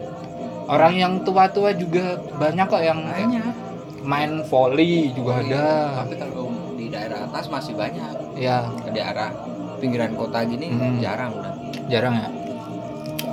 [0.68, 3.67] Orang yang tua-tua juga banyak kok yang banyak
[4.08, 5.66] main volley juga ada.
[6.00, 8.40] Tapi kalau di daerah atas masih banyak.
[8.40, 9.28] Ya ke daerah
[9.76, 10.96] pinggiran kota gini Hmm.
[10.98, 11.52] jarang udah
[11.86, 12.28] jarang ya?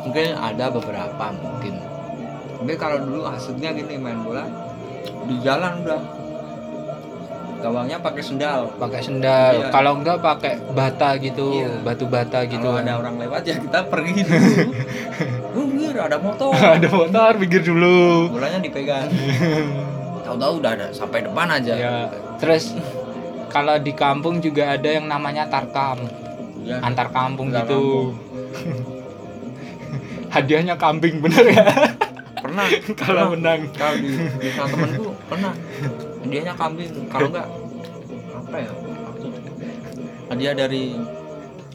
[0.03, 1.79] Mungkin ada beberapa mungkin.
[2.59, 4.43] Tapi kalau dulu hasilnya gini main bola
[5.25, 6.01] di jalan udah
[7.57, 8.69] gawangnya pakai sendal.
[8.75, 9.53] Pakai sendal.
[9.57, 9.67] Iya.
[9.71, 11.81] kalau enggak pakai bata gitu Iya.
[11.81, 14.21] batu bata gitu kalau ada orang lewat ya kita pergi
[15.55, 15.87] dulu.
[15.95, 16.51] Ada motor.
[16.51, 18.29] Ada motor pikir dulu.
[18.29, 19.07] Bolanya dipegang
[20.25, 21.73] tahu-tahu udah ada sampai depan aja.
[21.77, 21.95] Ya
[22.41, 22.73] terus
[23.53, 26.01] kalau di kampung juga ada yang namanya tarkam.
[26.65, 28.17] Ya, antar kampung Antar gitu.
[30.33, 31.65] hadiahnya kambing bener ya
[32.45, 32.67] pernah.
[33.01, 33.61] Kalau menang.
[33.73, 35.53] Kalau di desa temenku pernah.
[36.21, 36.91] Hadiahnya kambing.
[37.09, 37.47] Kalau enggak
[38.35, 38.71] apa ya?
[40.29, 40.83] Hadiah dari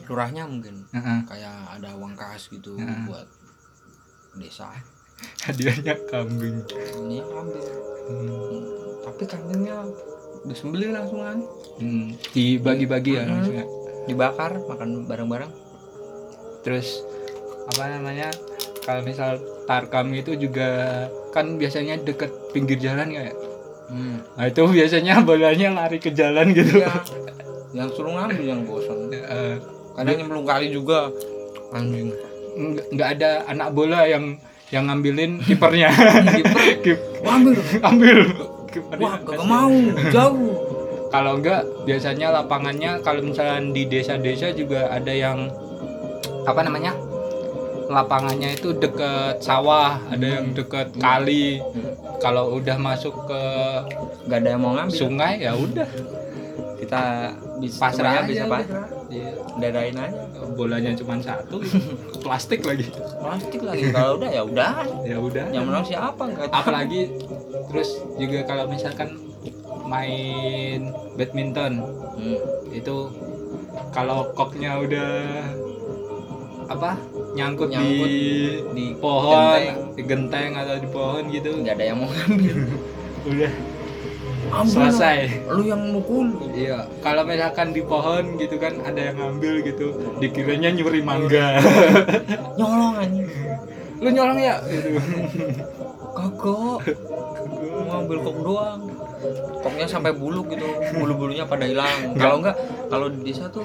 [0.07, 0.75] lurahnya mungkin.
[0.91, 3.07] Heeh, kayak ada uang kas gitu Heeh.
[3.07, 3.27] buat
[4.35, 4.71] desa
[5.41, 6.61] hadiahnya kambing.
[6.99, 7.67] Ini kambing.
[8.07, 8.59] Hmm,
[9.01, 9.77] tapi kambingnya
[10.43, 11.39] disembelih langsung kan?
[11.77, 13.31] Hmm, dibagi-bagi ya Hmm.
[13.35, 13.65] maksudnya.
[14.05, 15.51] Dibakar makan bareng-bareng.
[16.61, 17.01] Terus
[17.67, 18.29] apa namanya
[18.81, 23.29] kalau misal tarkam itu juga kan biasanya deket pinggir jalan ya?
[23.91, 24.23] Hmm.
[24.39, 26.79] nah itu biasanya bolanya lari ke jalan gitu.
[26.79, 26.95] Iya.
[27.71, 29.55] yang suruh ngambil yang bosan Eh,
[29.93, 31.07] kadang nyemplung kali juga
[31.71, 32.11] anjing.
[32.91, 34.35] Nggak ada anak bola yang
[34.71, 35.91] yang ngambilin kipernya.
[36.81, 37.27] Kiper.
[37.27, 37.55] Ambil.
[37.83, 38.19] Ambil.
[38.97, 39.75] Wah gak mau.
[40.09, 40.51] Jauh.
[41.11, 45.51] Kalau enggak biasanya lapangannya kalau misalnya di desa-desa juga ada yang
[46.47, 46.95] apa namanya?
[47.91, 51.59] Lapangannya itu deket sawah ada yang deket kali.
[52.23, 53.43] Kalau udah masuk ke
[54.23, 54.95] nggak ada yang mau ngambil.
[54.95, 55.89] sungai ya udah.
[56.79, 59.00] Kita bisa pasrah aja bisa udah.
[59.11, 59.31] Iya.
[59.59, 60.23] dadain aja.
[60.55, 61.59] Bolanya cuma satu.
[62.23, 62.87] Plastik lagi.
[63.19, 63.91] Plastik lagi.
[63.91, 64.71] Kalau udah ya udah.
[65.03, 65.45] Ya udah.
[65.51, 66.59] Yang menang siapa nggak tahu.
[66.63, 67.01] apalagi
[67.67, 69.19] terus juga kalau misalkan
[69.87, 71.83] main badminton
[72.15, 72.39] hmm.
[72.71, 73.11] itu
[73.91, 75.11] kalau koknya udah
[76.71, 76.95] apa
[77.35, 78.23] nyangkut, Nyangkut di
[78.71, 79.75] di pohon genteng.
[79.95, 81.49] di genteng atau di pohon gitu.
[81.59, 82.55] Nggak ada yang mau ngambil.
[83.31, 83.51] Udah
[84.51, 85.17] Ambil selesai.
[85.47, 85.55] lah.
[85.55, 86.27] lu yang mukul.
[86.51, 89.87] Iya kalau misalkan di pohon gitu kan ada yang ngambil gitu
[90.19, 91.57] dikiranya nyuri mangga.
[92.59, 93.27] Nyolong anjing.
[93.97, 94.55] Lu nyolong ya?
[94.61, 94.89] Gitu.
[96.11, 96.83] kagak
[97.87, 98.81] ngambil kok doang.
[99.61, 100.67] Koknya sampai buluk gitu.
[100.93, 102.17] Bulu bulunya pada hilang.
[102.17, 102.55] Kalau enggak
[102.89, 103.63] kalau di desa tuh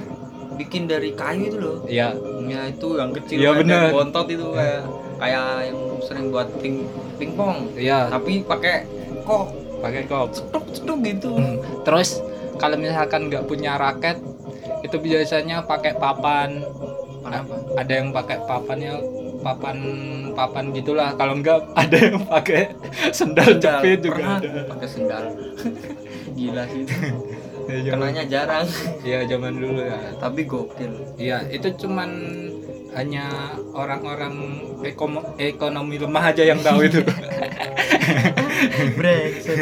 [0.56, 1.76] bikin dari kayu itu loh.
[1.84, 2.16] Iya,
[2.46, 3.82] ya itu yang kecil Iya, kayak bener.
[3.92, 4.82] bontot itu kayak
[5.16, 6.84] kayak yang sering buat ping
[7.16, 7.76] pingpong.
[7.76, 8.84] Iya, tapi pakai
[9.24, 10.28] kok pakai kop.
[10.34, 11.56] cetuk cetuk gitu Hmm.
[11.86, 12.20] Terus
[12.56, 14.18] kalau misalkan nggak punya raket,
[14.82, 16.64] itu biasanya pakai papan.
[17.22, 17.54] Papan apa?
[17.78, 18.94] Ada yang pakai papannya
[19.46, 19.78] papan
[20.34, 22.74] papan gitulah kalau enggak ada yang pakai
[23.14, 25.24] sendal jepit juga pernah ada pakai sendal
[26.36, 26.94] gila sih itu.
[27.70, 28.66] ya, zaman, kenanya jarang
[29.06, 32.10] ya zaman dulu ya tapi gokil Iya, itu cuman
[32.96, 34.34] hanya orang-orang
[35.36, 37.04] ekonomi lemah aja yang tahu itu.
[38.92, 39.58] Brengsek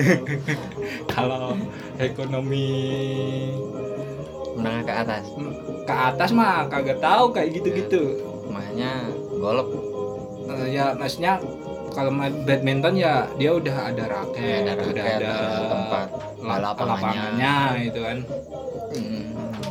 [1.07, 1.55] Kalau
[1.97, 2.67] ekonomi
[4.55, 5.25] menengah ke atas
[5.83, 8.23] ke atas mah kagak tahu kayak gitu-gitu.
[8.47, 9.69] makanya golok
[10.45, 11.41] Eh, ya maksudnya
[11.89, 16.07] kalau main badminton ya dia udah ada raket, ada udah raket, ada ada tempat
[16.39, 17.01] lap- lapangannya.
[17.41, 18.19] lapangannya itu kan.
[18.93, 19.25] Mm,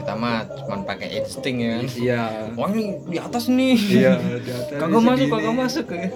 [0.04, 1.80] kita mah cuma pakai insting ya.
[1.80, 2.22] Kan Iya.
[2.60, 3.78] wah ini di atas nih.
[3.80, 6.08] Iya, di atas kagak masuk kagak masuk ya.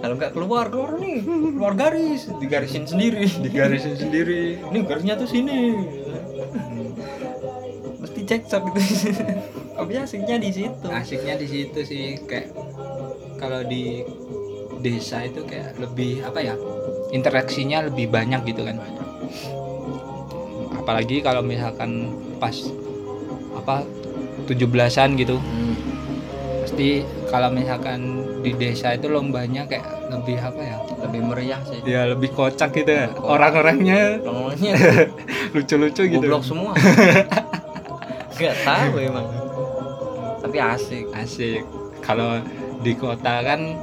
[0.00, 1.20] Kalau nggak keluar keluar nih.
[1.28, 3.28] Keluar garis digarisin sendiri.
[3.28, 4.56] Digarisin sendiri.
[4.64, 5.76] ini garisnya tuh sini.
[8.00, 8.80] Mesti cek gitu.
[9.76, 10.86] Tapi asiknya di situ.
[10.88, 12.16] Asiknya di situ sih.
[12.24, 12.56] Kayak
[13.36, 14.00] kalau di
[14.80, 16.54] desa itu kayak lebih apa ya
[17.12, 18.80] interaksinya lebih banyak gitu kan
[20.86, 22.54] apalagi kalau misalkan pas
[23.58, 23.82] apa
[24.46, 25.34] 17-an gitu.
[25.34, 25.74] Hmm,
[26.62, 29.82] pasti kalau misalkan di desa itu lombanya kayak
[30.14, 31.82] lebih apa ya lebih meriah sih.
[31.82, 34.22] Ya lebih kocak gitu ya orang-orangnya.
[35.58, 36.22] Lucu-lucu gitu.
[36.22, 36.78] Goblok semua.
[38.38, 39.26] Nggak tahu emang.
[40.46, 41.10] Tapi asik.
[41.18, 41.66] Asik.
[41.98, 42.38] Kalau
[42.78, 43.74] di kota kan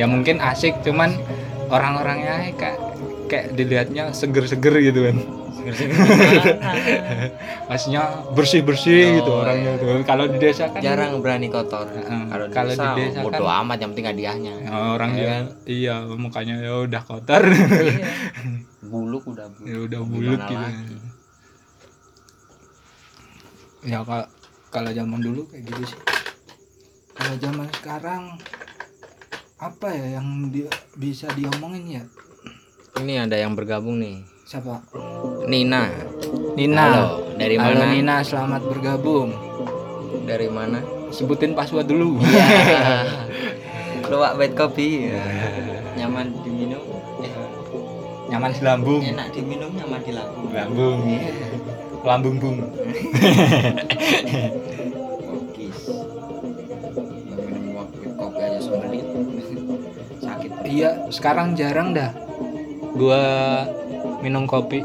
[0.00, 1.20] ya mungkin asik cuman
[1.68, 2.80] orang-orangnya kayak
[3.28, 5.16] kayak dilihatnya seger-seger gitu kan
[7.66, 8.02] maksudnya
[8.36, 9.80] bersih-bersih Oh, gitu orangnya iya.
[9.80, 11.86] tuh kalau di desa kan jarang berani kotor.
[11.88, 14.54] Kalau di Kalau di desa, desa bodo kan- amat yang penting hadiahnya.
[14.60, 15.16] Ya, orang Iya.
[15.16, 15.44] juga kan?
[15.66, 17.42] iya mukanya ya udah kotor.
[17.42, 17.66] Iya.
[18.92, 20.54] buluk udah buluk ya udah gimana gitu.
[20.56, 20.96] lagi?
[23.84, 24.26] ya kalau
[24.68, 25.98] kalau zaman dulu kayak gitu sih.
[27.12, 28.22] Kalau zaman sekarang
[29.56, 32.04] apa ya yang dia bisa diomongin ya?
[32.96, 34.78] Ini ada yang bergabung nih siapa?
[35.50, 35.90] Nina.
[36.54, 36.86] Nina.
[36.86, 37.84] Halo, dari Halo mana?
[37.90, 39.34] Nina selamat bergabung.
[40.22, 40.78] Dari mana?
[41.10, 42.22] Sebutin password dulu.
[44.10, 45.10] Luwak white kopi.
[45.98, 46.78] Nyaman diminum?
[47.26, 47.32] Eh,
[48.30, 49.02] nyaman di lambung.
[49.02, 50.46] Enak diminum nyaman di lambung.
[50.54, 51.00] Lambung.
[52.06, 52.58] Lambung bung.
[60.66, 62.14] Iya sekarang jarang dah.
[62.94, 63.22] Gua
[64.26, 64.82] minum kopi.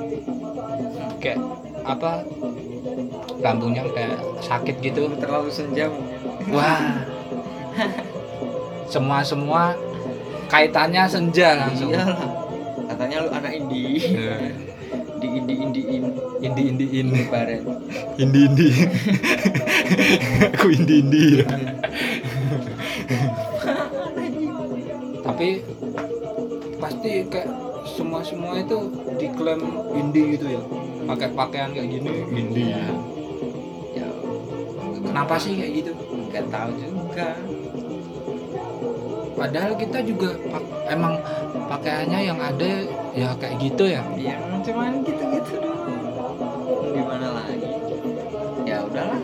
[1.17, 1.41] Kayak
[1.81, 2.21] apa?
[3.41, 5.09] Lambungnya kayak sakit gitu.
[5.17, 5.89] Terlalu senjam
[6.53, 7.01] wah.
[8.85, 9.73] Semua semua
[10.45, 11.89] kaitannya senja langsung.
[11.89, 12.21] Iyalah
[12.91, 14.51] katanya lu anak indie Eh,
[15.17, 16.05] di indie indiin
[16.43, 16.61] indi.
[16.69, 17.63] Indi in baret
[18.19, 18.69] indi indi.
[20.53, 21.25] Aku indi indi.
[25.25, 25.47] Tapi
[26.81, 28.77] pasti kayak semua semua itu
[29.19, 29.61] diklaim
[29.93, 30.61] indie gitu ya.
[31.05, 32.09] Pakai pakaian kayak gini.
[32.31, 32.87] Indie ya.
[35.01, 35.91] Kenapa sih kayak gitu?
[36.31, 37.27] Nggak tahu juga.
[39.35, 41.17] Padahal kita juga pak- emang
[41.67, 42.71] pakaiannya yang ada
[43.11, 44.05] ya kayak gitu ya.
[44.15, 45.99] Yang cuman gitu gitu doang.
[46.95, 47.71] Gimana lagi?
[48.63, 49.19] Ya udahlah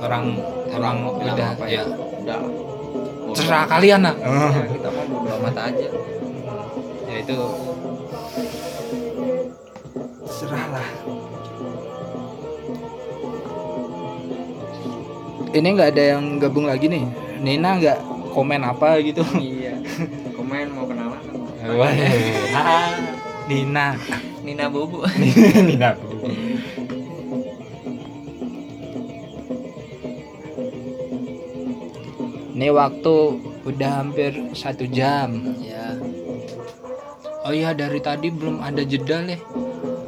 [0.00, 0.24] orang
[0.72, 1.82] orang bilang udah apa ya.
[2.22, 2.38] Udah.
[3.32, 4.14] Terserah kalian lah.
[4.16, 5.88] Ya, kita mau bodo amat aja.
[7.04, 7.36] Ya itu
[10.42, 10.88] terserah lah
[15.54, 17.04] ini nggak ada yang gabung lagi nih.
[17.44, 17.98] Nina nggak
[18.32, 19.20] komen apa gitu?
[19.36, 19.76] Iya.
[20.32, 21.20] Komen mau kenalan
[21.76, 21.92] Wah,
[22.56, 22.96] ah,
[23.52, 24.00] Nina.
[24.40, 25.04] Nina Bobo.
[25.68, 25.92] Nina
[32.52, 33.14] ini waktu
[33.68, 35.36] udah hampir satu jam.
[35.60, 35.98] Ya
[37.42, 39.40] Oh iya dari tadi belum ada jeda leh.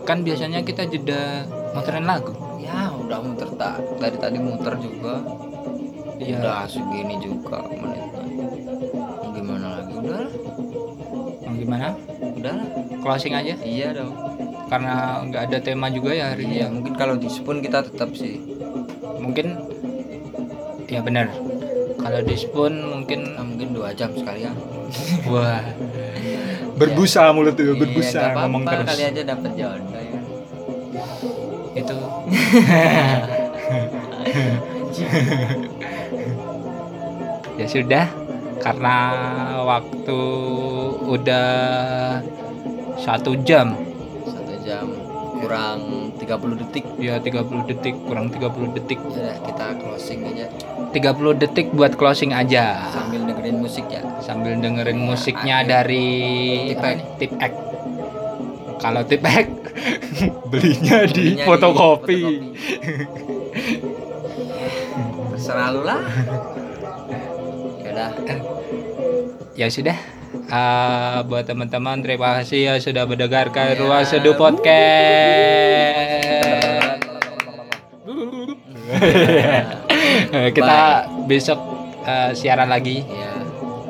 [0.05, 2.32] Kan biasanya kita jeda muterin lagu.
[2.57, 5.20] ya udah muter tak dari tadi muter juga
[6.16, 6.38] Iya.
[6.38, 8.24] udah segini juga menitnya
[8.94, 10.30] Mau gimana lagi udah lah
[11.42, 11.88] Mau gimana?
[12.34, 12.66] udah lah
[12.98, 14.12] Closing aja iya dong
[14.64, 16.55] karena nggak ada tema juga ya hari ini.
[16.55, 16.68] iya ya.
[16.70, 18.40] mungkin kalau di spoon kita tetap sih
[19.16, 19.46] Mungkin
[20.86, 21.28] ya benar.
[21.96, 24.57] Kalau di spoon mungkin nah, mungkin dua jam sekalian
[25.26, 25.61] wah
[26.74, 28.88] berbusa mulut itu Iya, berbusa nggak ngomong apa-apa, terus.
[28.90, 29.93] kali aja dapat jodoh
[37.61, 38.09] ya sudah
[38.59, 38.97] karena
[39.62, 40.20] waktu
[41.05, 41.53] udah
[42.97, 43.77] satu jam
[44.25, 44.89] satu jam
[45.45, 50.49] kurang 30 30 detik ya 30 detik kurang 30 detik ya kita closing aja
[50.97, 56.72] 30 detik buat closing aja sambil dengerin musik ya sambil dengerin musiknya dari
[57.20, 57.53] Tip X.
[58.81, 59.05] nih?
[59.05, 59.64] Tip X.
[60.51, 62.20] Belinya di Belinya fotokopi.
[65.30, 66.01] terserah lu lah
[67.85, 68.07] ya
[69.55, 69.95] Ya sudah.
[70.51, 73.78] Ah, buat teman-teman terima kasih ya sudah mendengarkan Ya.
[73.78, 74.74] Ruang Seduh Podcast.
[80.57, 80.80] Kita
[81.24, 81.59] besok
[82.03, 83.07] eh, siaran lagi.
[83.07, 83.30] ya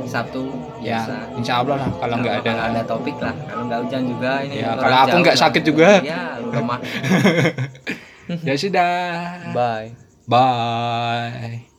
[0.05, 0.45] Sabtu
[0.85, 1.15] Ya, biasa.
[1.35, 2.71] insya Allah lah kalau nggak Kalau ada.
[2.71, 5.43] ada topik lah kalau nggak hujan juga ini Ya, kalau aku nggak lah.
[5.43, 5.89] sakit juga.
[6.05, 6.79] ya lu udah mah
[8.41, 8.93] Ya sudah.
[9.51, 9.89] bye
[10.25, 11.74] Bye.